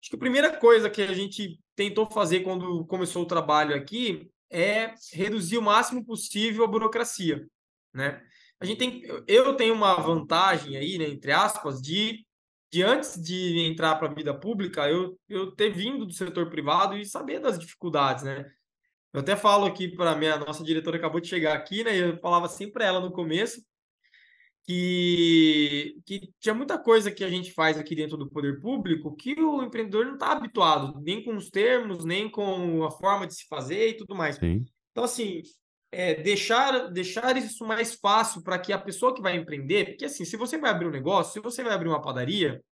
[0.00, 4.28] Acho que a primeira coisa que a gente tentou fazer quando começou o trabalho aqui
[4.50, 7.46] é reduzir o máximo possível a burocracia,
[7.94, 8.22] né?
[8.62, 12.24] A gente tem, eu tenho uma vantagem aí, né, entre aspas, de,
[12.72, 16.96] de antes de entrar para a vida pública, eu, eu ter vindo do setor privado
[16.96, 18.48] e saber das dificuldades, né?
[19.12, 21.98] Eu até falo aqui para minha nossa diretora acabou de chegar aqui, né?
[21.98, 23.60] Eu falava assim para ela no começo
[24.62, 29.34] que, que tinha muita coisa que a gente faz aqui dentro do poder público que
[29.40, 33.44] o empreendedor não está habituado, nem com os termos, nem com a forma de se
[33.48, 34.36] fazer e tudo mais.
[34.36, 34.64] Sim.
[34.92, 35.42] Então, assim,
[35.92, 40.24] é, deixar, deixar isso mais fácil para que a pessoa que vai empreender, porque assim,
[40.24, 42.62] se você vai abrir um negócio, se você vai abrir uma padaria,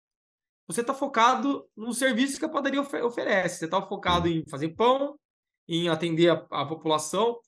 [0.66, 3.58] você está focado no serviço que a padaria oferece.
[3.58, 5.18] Você está focado em fazer pão,
[5.68, 7.38] em atender a, a população.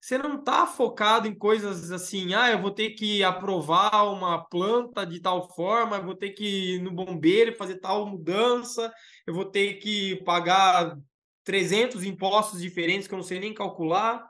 [0.00, 5.04] Você não está focado em coisas assim, ah, eu vou ter que aprovar uma planta
[5.04, 8.90] de tal forma, eu vou ter que ir no bombeiro fazer tal mudança,
[9.26, 10.96] eu vou ter que pagar
[11.44, 14.29] 300 impostos diferentes que eu não sei nem calcular.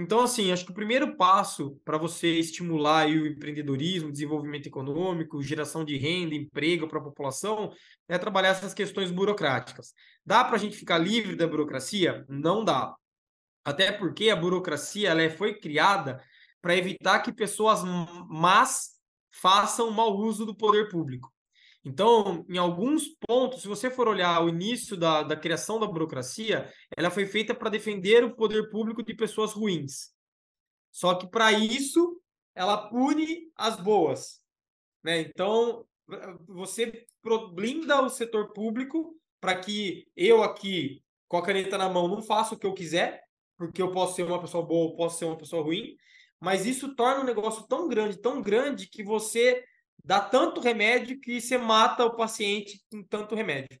[0.00, 5.84] Então, assim, acho que o primeiro passo para você estimular o empreendedorismo, desenvolvimento econômico, geração
[5.84, 7.72] de renda, emprego para a população,
[8.06, 9.92] é trabalhar essas questões burocráticas.
[10.24, 12.24] Dá para a gente ficar livre da burocracia?
[12.28, 12.94] Não dá.
[13.64, 16.22] Até porque a burocracia ela é, foi criada
[16.62, 17.82] para evitar que pessoas
[18.28, 19.00] más
[19.32, 21.32] façam mau uso do poder público.
[21.88, 26.70] Então, em alguns pontos, se você for olhar o início da, da criação da burocracia,
[26.94, 30.10] ela foi feita para defender o poder público de pessoas ruins.
[30.92, 32.20] Só que, para isso,
[32.54, 34.42] ela pune as boas.
[35.02, 35.20] Né?
[35.20, 35.86] Então,
[36.46, 37.06] você
[37.54, 42.54] blinda o setor público para que eu aqui, com a caneta na mão, não faça
[42.54, 43.22] o que eu quiser,
[43.56, 45.96] porque eu posso ser uma pessoa boa ou posso ser uma pessoa ruim,
[46.38, 49.64] mas isso torna o um negócio tão grande, tão grande, que você
[50.04, 53.78] dá tanto remédio que você mata o paciente com tanto remédio.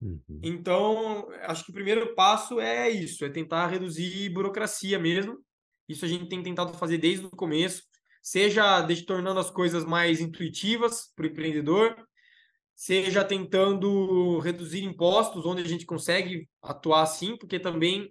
[0.00, 0.40] Uhum.
[0.42, 5.38] Então, acho que o primeiro passo é isso, é tentar reduzir burocracia mesmo.
[5.88, 7.82] Isso a gente tem tentado fazer desde o começo,
[8.22, 11.96] seja tornando as coisas mais intuitivas para o empreendedor,
[12.74, 18.10] seja tentando reduzir impostos onde a gente consegue atuar assim, porque também o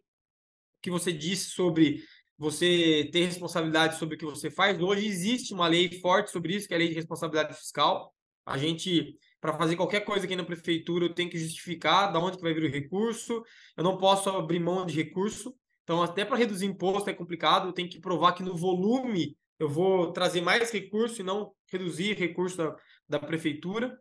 [0.81, 2.03] que você disse sobre
[2.37, 4.79] você ter responsabilidade sobre o que você faz.
[4.81, 8.13] Hoje existe uma lei forte sobre isso, que é a lei de responsabilidade fiscal.
[8.45, 12.37] A gente, para fazer qualquer coisa aqui na prefeitura, eu tenho que justificar de onde
[12.37, 13.43] que vai vir o recurso.
[13.75, 15.55] Eu não posso abrir mão de recurso.
[15.83, 17.69] Então, até para reduzir imposto é complicado.
[17.69, 22.17] Eu tenho que provar que no volume eu vou trazer mais recurso e não reduzir
[22.17, 22.75] recurso da,
[23.07, 23.97] da prefeitura.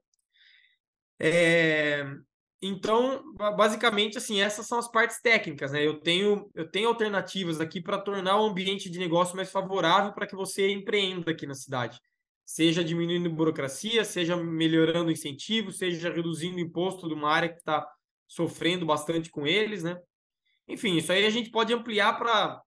[1.19, 2.05] É,
[2.67, 5.87] então, basicamente, assim, essas são as partes técnicas, né?
[5.87, 10.27] Eu tenho, eu tenho alternativas aqui para tornar o ambiente de negócio mais favorável para
[10.27, 12.01] que você empreenda aqui na cidade.
[12.43, 17.87] Seja diminuindo burocracia, seja melhorando incentivos, seja reduzindo o imposto de uma área que está
[18.27, 20.01] sofrendo bastante com eles, né?
[20.67, 22.63] Enfim, isso aí a gente pode ampliar para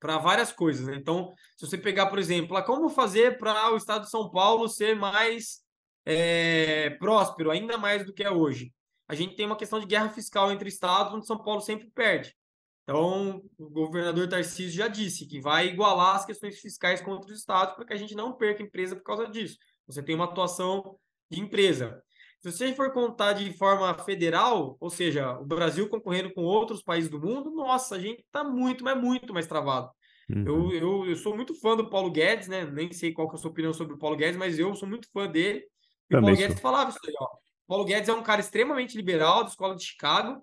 [0.00, 0.94] para várias coisas, né?
[0.94, 4.68] Então, se você pegar, por exemplo, ah, como fazer para o estado de São Paulo
[4.68, 5.60] ser mais
[6.06, 8.72] é, próspero, ainda mais do que é hoje?
[9.08, 12.36] A gente tem uma questão de guerra fiscal entre estados, onde São Paulo sempre perde.
[12.82, 17.74] Então, o governador Tarcísio já disse que vai igualar as questões fiscais com outros estados
[17.74, 19.58] para que a gente não perca empresa por causa disso.
[19.86, 20.98] Você tem uma atuação
[21.30, 22.02] de empresa.
[22.40, 27.10] Se você for contar de forma federal, ou seja, o Brasil concorrendo com outros países
[27.10, 29.90] do mundo, nossa, a gente está muito, mas muito mais travado.
[30.30, 30.44] Uhum.
[30.46, 32.64] Eu, eu, eu sou muito fã do Paulo Guedes, né?
[32.64, 34.88] Nem sei qual que é a sua opinião sobre o Paulo Guedes, mas eu sou
[34.88, 35.64] muito fã dele.
[36.10, 36.46] E o Paulo sou.
[36.46, 37.28] Guedes falava isso aí, ó.
[37.68, 40.42] Paulo Guedes é um cara extremamente liberal da escola de Chicago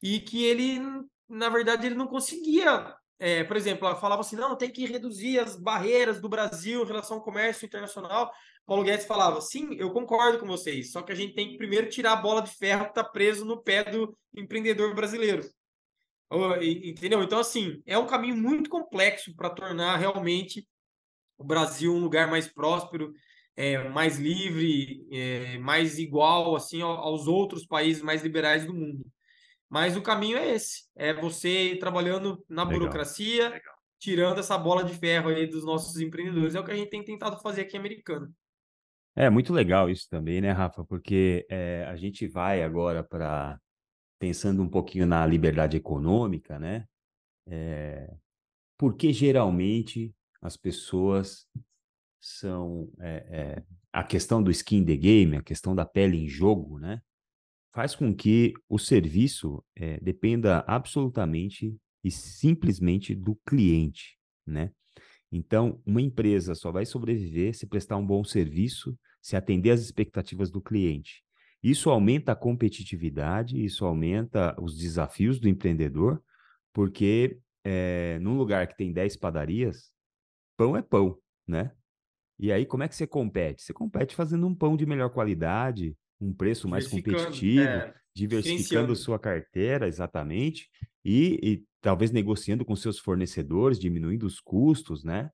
[0.00, 0.80] e que ele,
[1.28, 2.94] na verdade, ele não conseguia.
[3.18, 7.16] É, por exemplo, falava assim: não, tem que reduzir as barreiras do Brasil em relação
[7.16, 8.32] ao comércio internacional.
[8.64, 11.88] Paulo Guedes falava: sim, eu concordo com vocês, só que a gente tem que primeiro
[11.88, 15.44] tirar a bola de ferro que está preso no pé do empreendedor brasileiro.
[16.82, 17.22] Entendeu?
[17.22, 20.66] Então, assim, é um caminho muito complexo para tornar realmente
[21.36, 23.12] o Brasil um lugar mais próspero
[23.56, 29.04] é, mais livre, é, mais igual assim aos outros países mais liberais do mundo.
[29.68, 32.80] Mas o caminho é esse: é você trabalhando na Legal.
[32.80, 33.74] burocracia, Legal.
[33.98, 36.54] tirando essa bola de ferro aí dos nossos empreendedores.
[36.54, 38.32] É o que a gente tem tentado fazer aqui Americano.
[39.14, 40.84] É muito legal isso também, né, Rafa?
[40.84, 43.58] Porque é, a gente vai agora para
[44.18, 46.86] pensando um pouquinho na liberdade econômica, né?
[47.46, 48.08] É,
[48.78, 51.46] porque geralmente as pessoas
[52.22, 53.62] são é, é,
[53.92, 57.02] a questão do skin the game, a questão da pele em jogo, né?
[57.74, 64.16] Faz com que o serviço é, dependa absolutamente e simplesmente do cliente,
[64.46, 64.70] né?
[65.32, 70.50] Então, uma empresa só vai sobreviver se prestar um bom serviço, se atender às expectativas
[70.50, 71.24] do cliente.
[71.62, 76.22] Isso aumenta a competitividade, isso aumenta os desafios do empreendedor,
[76.72, 79.90] porque é, num lugar que tem 10 padarias,
[80.56, 81.72] pão é pão, né?
[82.42, 83.62] E aí, como é que você compete?
[83.62, 87.94] Você compete fazendo um pão de melhor qualidade, um preço mais competitivo, é.
[88.12, 90.68] diversificando sua carteira, exatamente,
[91.04, 95.30] e, e, talvez negociando com seus fornecedores, diminuindo os custos, né?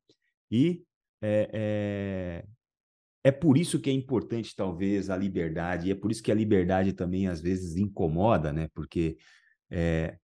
[0.51, 0.83] E
[1.23, 2.45] é, é,
[3.25, 6.35] é por isso que é importante, talvez, a liberdade, e é por isso que a
[6.35, 8.69] liberdade também, às vezes, incomoda, né?
[8.75, 9.17] Porque
[9.71, 10.19] é,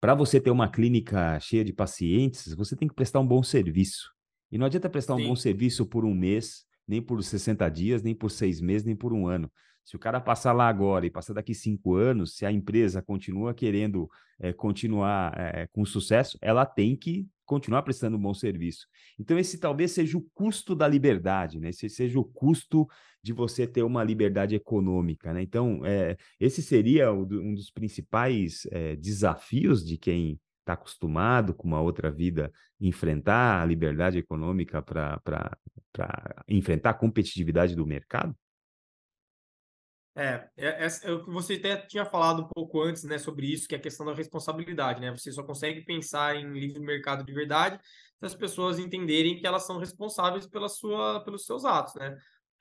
[0.00, 4.16] para você ter uma clínica cheia de pacientes, você tem que prestar um bom serviço.
[4.50, 5.28] E não adianta prestar um Sim.
[5.28, 9.12] bom serviço por um mês, nem por 60 dias, nem por seis meses, nem por
[9.12, 9.50] um ano.
[9.84, 13.54] Se o cara passar lá agora e passar daqui cinco anos, se a empresa continua
[13.54, 14.06] querendo
[14.38, 18.86] é, continuar é, com sucesso, ela tem que continuar prestando um bom serviço.
[19.18, 21.70] Então, esse talvez seja o custo da liberdade, né?
[21.70, 22.86] Esse seja o custo
[23.22, 25.40] de você ter uma liberdade econômica, né?
[25.40, 30.38] Então, é, esse seria um dos principais é, desafios de quem
[30.68, 35.20] está acostumado com uma outra vida enfrentar a liberdade econômica para
[36.46, 38.36] enfrentar a competitividade do mercado?
[40.14, 40.88] É, é, é,
[41.26, 44.12] você até tinha falado um pouco antes, né, sobre isso, que é a questão da
[44.12, 45.12] responsabilidade, né?
[45.12, 47.78] Você só consegue pensar em livre mercado de verdade
[48.18, 52.16] se as pessoas entenderem que elas são responsáveis pela sua, pelos seus atos, né?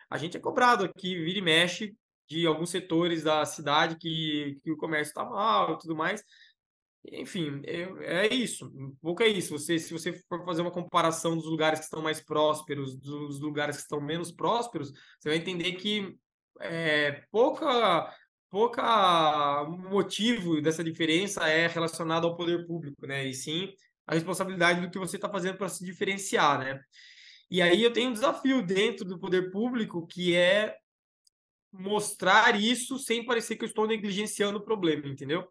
[0.08, 1.98] A gente é cobrado aqui, vira e mexe,
[2.30, 6.24] de alguns setores da cidade que, que o comércio está mal e tudo mais.
[7.12, 8.66] Enfim, é, é isso.
[8.76, 9.58] Um pouco é isso.
[9.58, 13.78] Você, se você for fazer uma comparação dos lugares que estão mais prósperos, dos lugares
[13.78, 16.18] que estão menos prósperos, você vai entender que
[16.60, 18.14] é, pouca
[18.50, 23.26] pouca motivo dessa diferença é relacionado ao poder público, né?
[23.26, 23.74] E sim
[24.06, 26.80] a responsabilidade do que você está fazendo para se diferenciar, né?
[27.52, 30.76] E aí eu tenho um desafio dentro do poder público que é
[31.72, 35.48] mostrar isso sem parecer que eu estou negligenciando o problema, entendeu?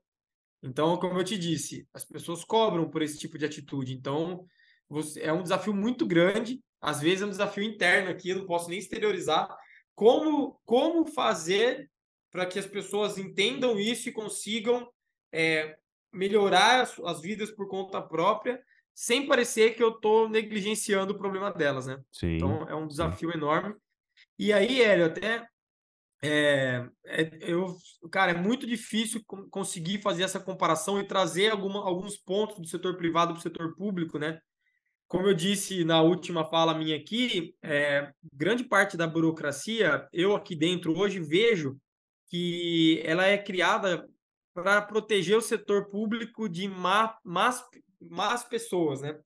[0.66, 3.94] Então, como eu te disse, as pessoas cobram por esse tipo de atitude.
[3.94, 4.44] Então,
[4.88, 6.60] você, é um desafio muito grande.
[6.80, 9.48] Às vezes é um desafio interno aqui, eu não posso nem exteriorizar,
[9.94, 11.90] como, como fazer
[12.30, 14.86] para que as pessoas entendam isso e consigam
[15.32, 15.78] é,
[16.12, 18.62] melhorar as, as, vidas por conta própria,
[18.94, 21.98] sem parecer que eu estou negligenciando o problema delas, né?
[22.12, 23.38] Sim, então é um desafio sim.
[23.38, 23.74] enorme.
[24.38, 25.46] E aí, Hélio, até
[26.26, 27.76] é, é, eu,
[28.10, 32.96] cara, é muito difícil conseguir fazer essa comparação e trazer alguma, alguns pontos do setor
[32.96, 34.40] privado para o setor público, né?
[35.08, 40.56] Como eu disse na última fala minha aqui, é, grande parte da burocracia, eu aqui
[40.56, 41.76] dentro hoje vejo
[42.28, 44.08] que ela é criada
[44.52, 47.62] para proteger o setor público de má, más,
[48.00, 49.16] más pessoas, né?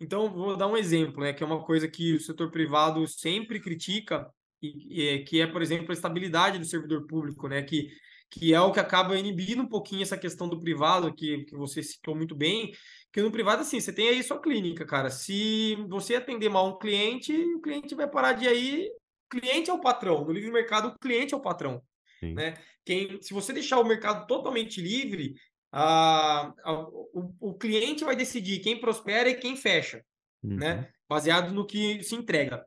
[0.00, 3.60] Então, vou dar um exemplo, né, que é uma coisa que o setor privado sempre
[3.60, 4.28] critica,
[4.62, 7.88] e, e, que é, por exemplo, a estabilidade do servidor público, né, que,
[8.30, 11.82] que é o que acaba inibindo um pouquinho essa questão do privado, que, que você
[11.82, 12.72] citou muito bem,
[13.12, 15.10] porque no privado, assim, você tem aí sua clínica, cara.
[15.10, 18.88] Se você atender mal um cliente, o cliente vai parar de aí.
[19.26, 20.24] O cliente é o patrão.
[20.24, 21.82] No livre mercado, o cliente é o patrão.
[22.20, 22.32] Sim.
[22.32, 22.54] Né?
[22.86, 25.34] Quem, se você deixar o mercado totalmente livre,
[25.70, 30.02] a, a, o, o cliente vai decidir quem prospera e quem fecha,
[30.42, 30.52] né?
[30.52, 30.56] uhum.
[30.56, 30.88] né?
[31.06, 32.64] Baseado no que se entrega.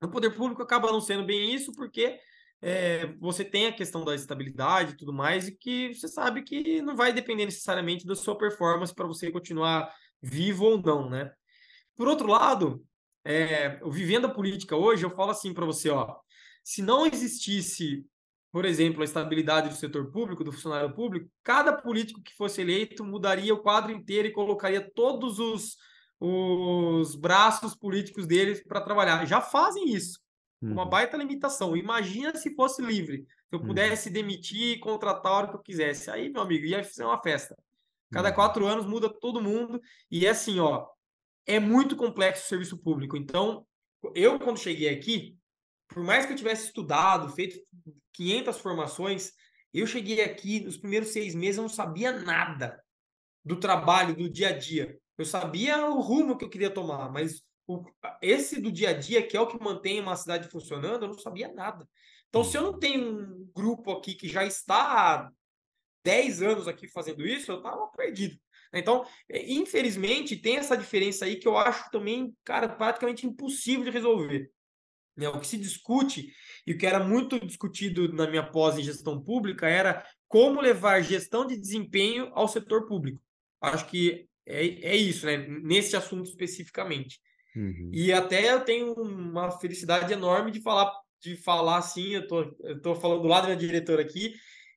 [0.00, 2.18] No poder público acaba não sendo bem isso, porque
[2.62, 6.82] é, você tem a questão da estabilidade e tudo mais, e que você sabe que
[6.82, 9.92] não vai depender necessariamente da sua performance para você continuar
[10.22, 11.30] vivo ou não, né?
[11.96, 12.84] Por outro lado,
[13.24, 16.16] é, vivendo a política hoje, eu falo assim para você, ó,
[16.64, 18.04] se não existisse,
[18.52, 23.04] por exemplo, a estabilidade do setor público, do funcionário público, cada político que fosse eleito
[23.04, 25.76] mudaria o quadro inteiro e colocaria todos os,
[26.20, 29.24] os braços políticos deles para trabalhar.
[29.24, 30.20] Já fazem isso.
[30.60, 30.90] Uma uhum.
[30.90, 31.74] baita limitação.
[31.74, 33.26] Imagina se fosse livre.
[33.48, 33.66] Se eu uhum.
[33.66, 36.10] pudesse demitir e contratar a hora que eu quisesse.
[36.10, 37.56] Aí, meu amigo, ia ser uma festa.
[38.12, 38.34] Cada uhum.
[38.34, 39.80] quatro anos muda todo mundo.
[40.10, 40.86] E é assim, ó.
[41.46, 43.16] É muito complexo o serviço público.
[43.16, 43.66] Então,
[44.14, 45.38] eu, quando cheguei aqui,
[45.88, 47.58] por mais que eu tivesse estudado, feito
[48.12, 49.32] 500 formações,
[49.72, 52.78] eu cheguei aqui, nos primeiros seis meses, eu não sabia nada
[53.44, 54.98] do trabalho, do dia a dia.
[55.20, 57.84] Eu sabia o rumo que eu queria tomar, mas o,
[58.22, 61.18] esse do dia a dia, que é o que mantém uma cidade funcionando, eu não
[61.18, 61.86] sabia nada.
[62.30, 65.30] Então, se eu não tenho um grupo aqui que já está há
[66.02, 68.34] 10 anos aqui fazendo isso, eu estava perdido.
[68.72, 73.90] Então, é, infelizmente, tem essa diferença aí que eu acho também, cara, praticamente impossível de
[73.90, 74.50] resolver.
[75.14, 75.28] Né?
[75.28, 76.32] O que se discute,
[76.66, 81.02] e o que era muito discutido na minha pós em gestão pública, era como levar
[81.02, 83.22] gestão de desempenho ao setor público.
[83.60, 85.36] Acho que é, é isso, né?
[85.62, 87.20] Nesse assunto especificamente.
[87.54, 87.90] Uhum.
[87.92, 92.80] E até eu tenho uma felicidade enorme de falar, de falar assim, eu tô, eu
[92.80, 94.34] tô falando do lado da diretora aqui,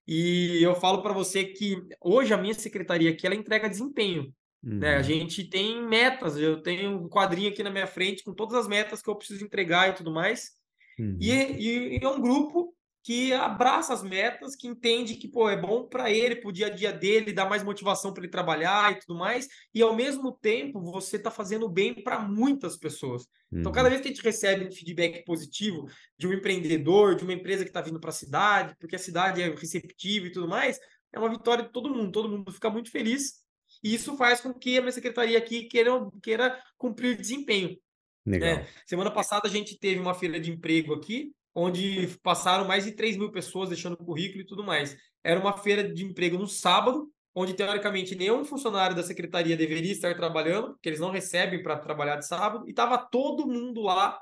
[0.07, 4.33] e eu falo para você que hoje a minha secretaria aqui, ela entrega desempenho.
[4.63, 4.79] Uhum.
[4.79, 4.95] Né?
[4.95, 5.03] A uhum.
[5.03, 9.01] gente tem metas, eu tenho um quadrinho aqui na minha frente com todas as metas
[9.01, 10.51] que eu preciso entregar e tudo mais.
[10.97, 11.17] Uhum.
[11.19, 12.72] E, e, e, é um grupo
[13.03, 16.67] que abraça as metas, que entende que pô, é bom para ele, para o dia
[16.67, 20.31] a dia dele, dá mais motivação para ele trabalhar e tudo mais, e ao mesmo
[20.31, 23.23] tempo você está fazendo bem para muitas pessoas.
[23.51, 23.59] Uhum.
[23.59, 23.91] Então, cada uhum.
[23.91, 25.85] vez que a gente recebe um feedback positivo
[26.17, 29.41] de um empreendedor, de uma empresa que está vindo para a cidade, porque a cidade
[29.41, 30.79] é receptiva e tudo mais,
[31.11, 33.43] é uma vitória de todo mundo, todo mundo fica muito feliz,
[33.83, 35.91] e isso faz com que a minha secretaria aqui queira,
[36.21, 37.77] queira cumprir desempenho.
[38.25, 38.59] Legal.
[38.59, 38.67] Né?
[38.85, 43.17] Semana passada a gente teve uma feira de emprego aqui, onde passaram mais de 3
[43.17, 44.97] mil pessoas deixando currículo e tudo mais.
[45.23, 50.15] Era uma feira de emprego no sábado, onde teoricamente nenhum funcionário da secretaria deveria estar
[50.15, 54.19] trabalhando, porque eles não recebem para trabalhar de sábado, e estava todo mundo lá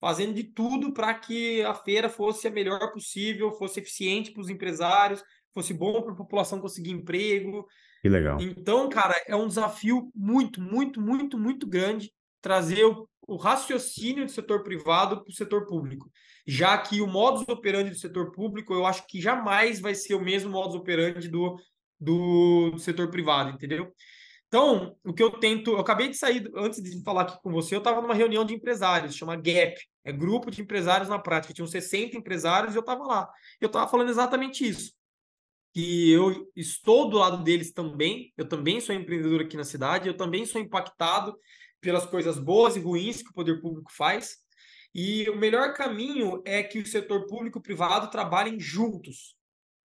[0.00, 4.48] fazendo de tudo para que a feira fosse a melhor possível, fosse eficiente para os
[4.48, 7.66] empresários, fosse bom para a população conseguir emprego.
[8.00, 8.40] Que legal.
[8.40, 12.10] Então, cara, é um desafio muito, muito, muito, muito grande
[12.40, 16.10] trazer o, o raciocínio do setor privado para o setor público.
[16.50, 20.20] Já que o modus operandi do setor público, eu acho que jamais vai ser o
[20.20, 21.56] mesmo modus operandi do,
[21.98, 23.94] do, setor privado, entendeu?
[24.48, 27.76] Então, o que eu tento, eu acabei de sair, antes de falar aqui com você,
[27.76, 31.68] eu estava numa reunião de empresários, chama GAP, é Grupo de Empresários na Prática, tinham
[31.68, 33.30] 60 empresários e eu estava lá.
[33.60, 34.92] Eu estava falando exatamente isso,
[35.72, 40.16] que eu estou do lado deles também, eu também sou empreendedor aqui na cidade, eu
[40.16, 41.38] também sou impactado
[41.80, 44.38] pelas coisas boas e ruins que o poder público faz.
[44.94, 49.36] E o melhor caminho é que o setor público e privado trabalhem juntos.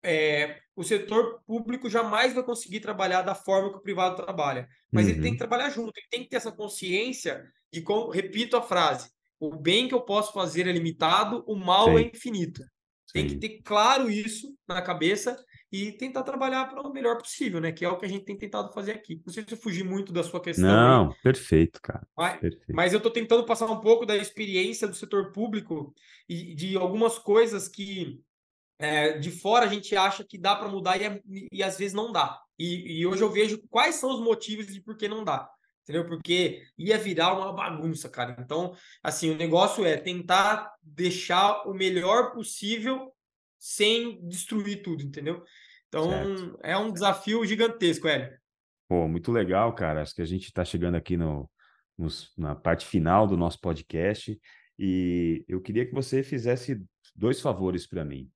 [0.01, 5.05] É, o setor público jamais vai conseguir trabalhar da forma que o privado trabalha, mas
[5.05, 5.11] uhum.
[5.11, 5.49] ele tem que uhum.
[5.49, 9.89] trabalhar junto, ele tem que ter essa consciência de como, repito a frase, o bem
[9.89, 11.97] que eu posso fazer é limitado, o mal Sim.
[11.97, 12.63] é infinito.
[13.11, 13.35] Tem Sim.
[13.35, 15.37] que ter claro isso na cabeça
[15.72, 17.72] e tentar trabalhar para o melhor possível, né?
[17.72, 19.22] Que é o que a gente tem tentado fazer aqui.
[19.26, 20.65] Não sei se eu fugi muito da sua questão.
[20.67, 22.07] Não, aí, perfeito, cara.
[22.17, 22.74] Mas, perfeito.
[22.74, 25.93] mas eu estou tentando passar um pouco da experiência do setor público
[26.28, 28.20] e de algumas coisas que
[28.80, 31.93] é, de fora a gente acha que dá para mudar e, é, e, às vezes
[31.93, 32.41] não dá.
[32.57, 35.49] E, e, hoje eu vejo quais são os motivos de por que não dá.
[35.84, 36.05] Entendeu?
[36.05, 38.36] Porque ia virar uma bagunça, cara.
[38.39, 43.11] Então, assim, o negócio é tentar deixar o melhor possível
[43.60, 45.43] sem destruir tudo, entendeu?
[45.88, 46.60] Então, certo.
[46.64, 48.32] é um desafio gigantesco, Hélio.
[48.88, 50.01] Pô, muito legal, cara.
[50.01, 51.49] Acho que a gente está chegando aqui no,
[51.97, 54.39] nos, na parte final do nosso podcast
[54.78, 56.82] e eu queria que você fizesse
[57.16, 58.30] dois favores para mim.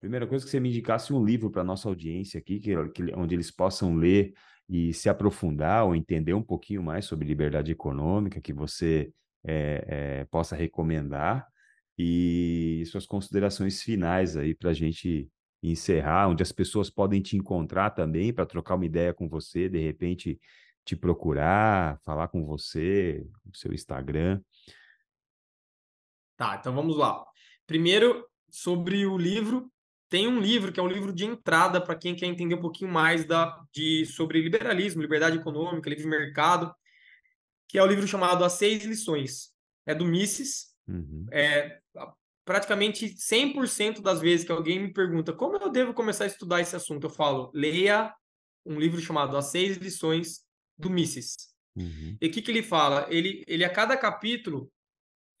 [0.00, 3.34] Primeira coisa, que você me indicasse um livro para nossa audiência aqui, que, que, onde
[3.34, 4.32] eles possam ler
[4.66, 9.12] e se aprofundar ou entender um pouquinho mais sobre liberdade econômica, que você
[9.44, 11.46] é, é, possa recomendar
[12.02, 15.30] e suas considerações finais aí para a gente
[15.62, 19.78] encerrar, onde as pessoas podem te encontrar também para trocar uma ideia com você, de
[19.78, 20.40] repente
[20.82, 24.40] te procurar, falar com você, o seu Instagram.
[26.38, 27.22] Tá, então vamos lá.
[27.66, 29.70] Primeiro, sobre o livro,
[30.08, 32.90] tem um livro que é um livro de entrada para quem quer entender um pouquinho
[32.90, 36.74] mais da, de, sobre liberalismo, liberdade econômica, livre mercado,
[37.68, 39.50] que é o um livro chamado As Seis Lições.
[39.84, 40.70] É do Mises.
[40.88, 41.26] Uhum.
[41.30, 41.79] É,
[42.50, 46.74] praticamente 100% das vezes que alguém me pergunta como eu devo começar a estudar esse
[46.74, 48.12] assunto, eu falo, leia
[48.66, 50.40] um livro chamado As Seis Lições
[50.76, 51.36] do Mises.
[51.76, 52.18] Uhum.
[52.20, 53.06] E o que, que ele fala?
[53.08, 54.68] Ele, ele, a cada capítulo,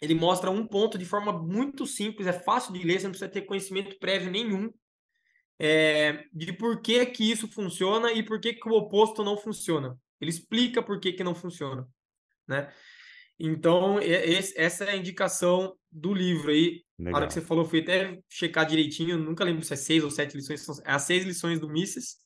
[0.00, 3.28] ele mostra um ponto de forma muito simples, é fácil de ler, você não precisa
[3.28, 4.72] ter conhecimento prévio nenhum,
[5.58, 9.98] é, de por que, que isso funciona e por que, que o oposto não funciona.
[10.20, 11.88] Ele explica por que, que não funciona.
[12.46, 12.72] Né?
[13.42, 13.98] Então,
[14.54, 16.82] essa é a indicação do livro aí.
[16.98, 17.12] Legal.
[17.12, 20.10] Na hora que você falou, fui até checar direitinho, nunca lembro se é seis ou
[20.10, 22.16] sete lições, é as seis lições do Mises.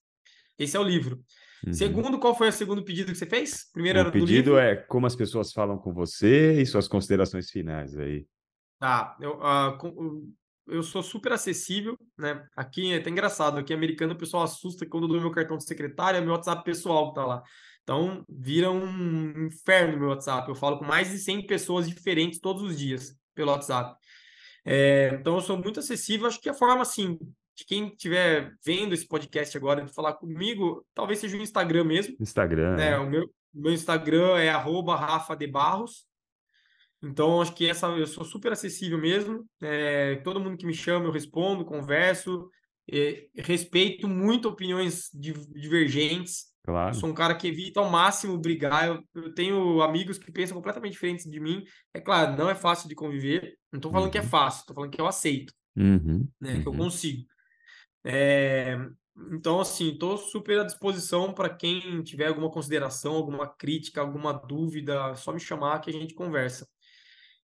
[0.58, 1.22] Esse é o livro.
[1.64, 1.72] Uhum.
[1.72, 3.70] Segundo, qual foi o segundo pedido que você fez?
[3.72, 7.96] Primeiro o era pedido é como as pessoas falam com você e suas considerações finais
[7.96, 8.26] aí.
[8.80, 10.34] Tá, eu, uh,
[10.66, 12.44] eu sou super acessível, né?
[12.56, 15.64] Aqui é até engraçado, aqui americano o pessoal assusta quando eu dou meu cartão de
[15.64, 17.42] secretária, meu WhatsApp pessoal tá lá.
[17.84, 20.48] Então, vira um inferno meu WhatsApp.
[20.48, 23.94] Eu falo com mais de 100 pessoas diferentes todos os dias pelo WhatsApp.
[24.64, 26.26] É, então, eu sou muito acessível.
[26.26, 27.18] Acho que a forma, assim,
[27.54, 32.16] de quem estiver vendo esse podcast agora, de falar comigo, talvez seja o Instagram mesmo.
[32.18, 32.76] Instagram.
[32.76, 32.92] Né?
[32.92, 32.98] É.
[32.98, 36.06] O meu, meu Instagram é arroba Rafa de Barros.
[37.02, 39.46] Então, acho que essa eu sou super acessível mesmo.
[39.60, 42.48] É, todo mundo que me chama, eu respondo, converso.
[42.90, 46.53] É, respeito muito opiniões divergentes.
[46.64, 46.90] Claro.
[46.90, 48.86] Eu sou um cara que evita ao máximo brigar.
[48.86, 51.62] Eu, eu, tenho amigos que pensam completamente diferentes de mim.
[51.92, 53.58] É claro, não é fácil de conviver.
[53.70, 54.12] Não estou falando uhum.
[54.12, 54.28] que é uhum.
[54.28, 55.52] fácil, estou falando que eu aceito.
[55.76, 56.26] Uhum.
[56.40, 56.62] Né, uhum.
[56.62, 56.78] Que eu uhum.
[56.78, 57.26] consigo.
[58.02, 58.78] É,
[59.32, 65.10] então, assim, estou super à disposição para quem tiver alguma consideração, alguma crítica, alguma dúvida,
[65.10, 66.66] é só me chamar que a gente conversa.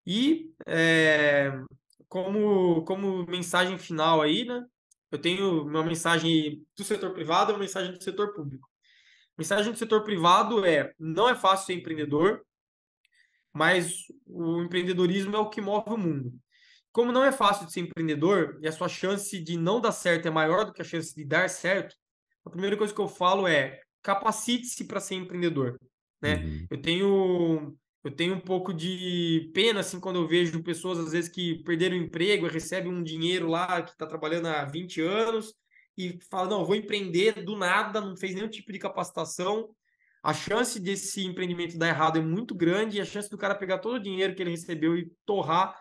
[0.06, 1.52] E é,
[2.08, 4.64] como, como mensagem final aí, né?
[5.10, 8.69] Eu tenho uma mensagem do setor privado e uma mensagem do setor público.
[9.40, 12.42] Mensagem do setor privado é: não é fácil ser empreendedor,
[13.54, 16.30] mas o empreendedorismo é o que move o mundo.
[16.92, 20.28] Como não é fácil de ser empreendedor e a sua chance de não dar certo
[20.28, 21.96] é maior do que a chance de dar certo,
[22.44, 25.80] a primeira coisa que eu falo é capacite-se para ser empreendedor.
[26.20, 26.34] Né?
[26.34, 26.66] Uhum.
[26.70, 31.30] Eu tenho eu tenho um pouco de pena assim quando eu vejo pessoas às vezes
[31.30, 35.54] que perderam o emprego e recebem um dinheiro lá que está trabalhando há 20 anos
[35.96, 39.68] e fala não, vou empreender do nada, não fez nenhum tipo de capacitação.
[40.22, 43.78] A chance desse empreendimento dar errado é muito grande e a chance do cara pegar
[43.78, 45.74] todo o dinheiro que ele recebeu e torrar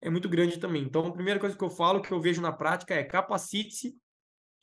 [0.00, 0.82] é muito grande também.
[0.82, 3.94] Então, a primeira coisa que eu falo, que eu vejo na prática é capacite-se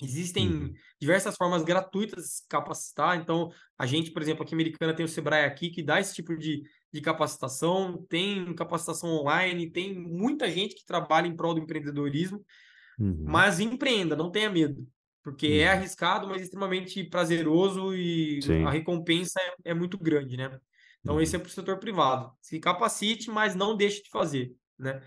[0.01, 0.73] Existem uhum.
[0.99, 3.17] diversas formas gratuitas de se capacitar.
[3.17, 6.15] Então, a gente, por exemplo, aqui em Americana tem o Sebrae aqui que dá esse
[6.15, 11.59] tipo de, de capacitação, tem capacitação online, tem muita gente que trabalha em prol do
[11.59, 12.43] empreendedorismo,
[12.99, 13.23] uhum.
[13.25, 14.87] mas empreenda, não tenha medo,
[15.23, 15.55] porque é uhum.
[15.57, 18.63] é arriscado, mas extremamente prazeroso e Sim.
[18.63, 20.59] a recompensa é, é, muito grande, né?
[21.01, 21.43] Então, esse é uhum.
[21.43, 22.31] para o setor privado.
[22.41, 25.01] Se capacite, mas não deixe de fazer, né?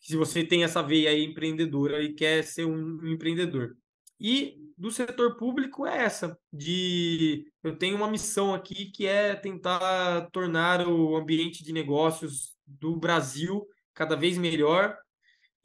[0.00, 3.76] Se você tem essa veia aí empreendedora e quer ser um empreendedor.
[4.18, 10.28] E do setor público é essa, de eu tenho uma missão aqui que é tentar
[10.30, 14.96] tornar o ambiente de negócios do Brasil cada vez melhor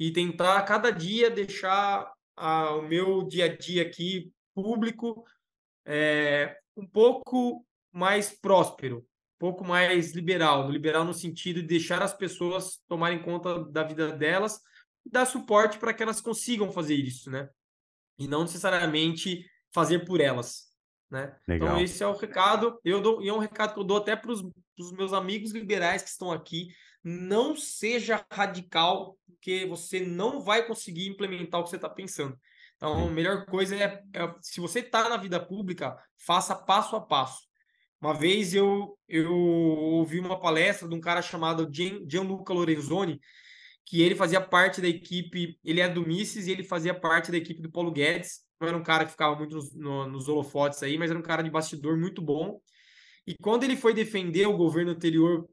[0.02, 5.24] e tentar cada dia deixar a, o meu dia a dia aqui público
[5.86, 12.16] é, um pouco mais próspero, um pouco mais liberal, liberal no sentido de deixar as
[12.16, 14.60] pessoas tomarem conta da vida delas
[15.06, 17.48] e dar suporte para que elas consigam fazer isso, né?
[18.18, 20.72] e não necessariamente fazer por elas.
[21.12, 21.32] Né?
[21.48, 22.80] Então, esse é o recado.
[22.84, 26.02] Eu dou, e é um recado que eu dou até para os meus amigos liberais
[26.02, 26.70] que estão aqui.
[27.04, 32.38] Não seja radical, porque você não vai conseguir implementar o que você está pensando.
[32.76, 37.02] Então, a melhor coisa é, é se você está na vida pública, faça passo a
[37.02, 37.40] passo.
[38.02, 43.20] Uma vez eu, eu ouvi uma palestra de um cara chamado Gianluca Lorenzoni,
[43.86, 47.38] que ele fazia parte da equipe, ele é do Mises e ele fazia parte da
[47.38, 48.40] equipe do Paulo Guedes.
[48.60, 51.24] Não era um cara que ficava muito nos, no, nos holofotes aí, mas era um
[51.24, 52.60] cara de bastidor muito bom.
[53.28, 55.48] E quando ele foi defender o governo anterior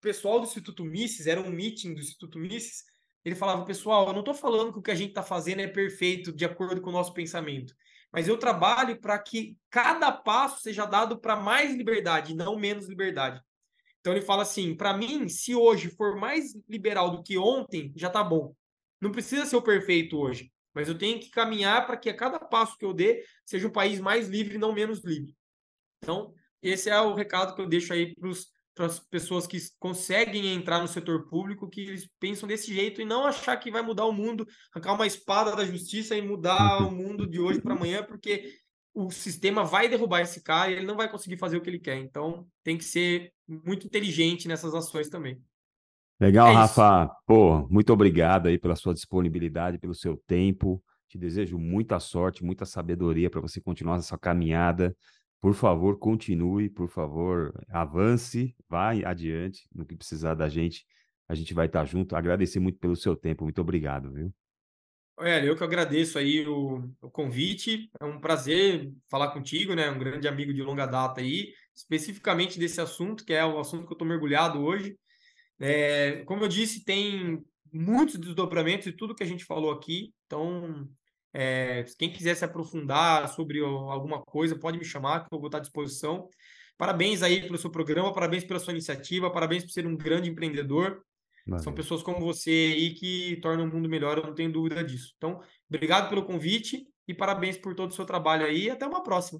[0.00, 2.84] pessoal do Instituto Mises, era um meeting do Instituto Mises,
[3.24, 5.66] ele falava, pessoal, eu não estou falando que o que a gente está fazendo é
[5.66, 7.74] perfeito de acordo com o nosso pensamento,
[8.12, 13.40] mas eu trabalho para que cada passo seja dado para mais liberdade, não menos liberdade.
[14.00, 18.08] Então ele fala assim: para mim, se hoje for mais liberal do que ontem, já
[18.08, 18.54] tá bom.
[19.00, 22.38] Não precisa ser o perfeito hoje, mas eu tenho que caminhar para que a cada
[22.38, 25.36] passo que eu dê seja um país mais livre não menos livre.
[25.98, 26.32] Então,
[26.62, 28.28] esse é o recado que eu deixo aí para
[28.78, 33.24] as pessoas que conseguem entrar no setor público, que eles pensam desse jeito e não
[33.26, 37.26] achar que vai mudar o mundo, arrancar uma espada da justiça e mudar o mundo
[37.26, 38.52] de hoje para amanhã, porque
[38.94, 41.78] o sistema vai derrubar esse cara e ele não vai conseguir fazer o que ele
[41.78, 41.98] quer.
[41.98, 45.40] Então, tem que ser muito inteligente nessas ações também.
[46.18, 47.10] Legal, é Rafa.
[47.26, 50.82] Pô, muito obrigado aí pela sua disponibilidade, pelo seu tempo.
[51.08, 54.96] Te desejo muita sorte, muita sabedoria para você continuar essa caminhada.
[55.40, 60.84] Por favor, continue, por favor, avance, vai adiante no que precisar da gente.
[61.28, 62.16] A gente vai estar junto.
[62.16, 63.44] Agradecer muito pelo seu tempo.
[63.44, 64.32] Muito obrigado, viu?
[65.18, 67.90] Olha, eu que agradeço aí o, o, convite.
[67.98, 69.90] É um prazer falar contigo, né?
[69.90, 73.92] Um grande amigo de longa data aí, especificamente desse assunto, que é o assunto que
[73.92, 74.96] eu estou mergulhado hoje.
[75.58, 77.42] É, como eu disse, tem
[77.72, 80.12] muitos desdobramentos de tudo que a gente falou aqui.
[80.26, 80.86] Então,
[81.38, 85.58] é, quem quiser se aprofundar sobre alguma coisa, pode me chamar, que eu vou estar
[85.58, 86.30] à disposição.
[86.78, 91.02] Parabéns aí pelo seu programa, parabéns pela sua iniciativa, parabéns por ser um grande empreendedor.
[91.58, 95.12] São pessoas como você aí que tornam o mundo melhor, eu não tenho dúvida disso.
[95.18, 99.38] Então, obrigado pelo convite e parabéns por todo o seu trabalho aí até uma próxima.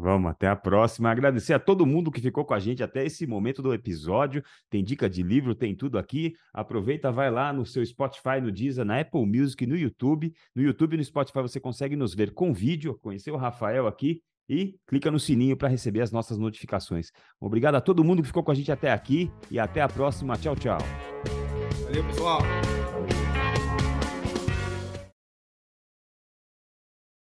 [0.00, 1.10] Vamos, até a próxima.
[1.10, 4.44] Agradecer a todo mundo que ficou com a gente até esse momento do episódio.
[4.70, 6.36] Tem dica de livro, tem tudo aqui.
[6.54, 10.32] Aproveita, vai lá no seu Spotify, no Deezer, na Apple Music, no YouTube.
[10.54, 14.22] No YouTube e no Spotify você consegue nos ver com vídeo, conhecer o Rafael aqui
[14.48, 17.10] e clica no sininho para receber as nossas notificações.
[17.40, 20.36] Obrigado a todo mundo que ficou com a gente até aqui e até a próxima.
[20.36, 20.78] Tchau, tchau.
[21.84, 22.40] Valeu, pessoal.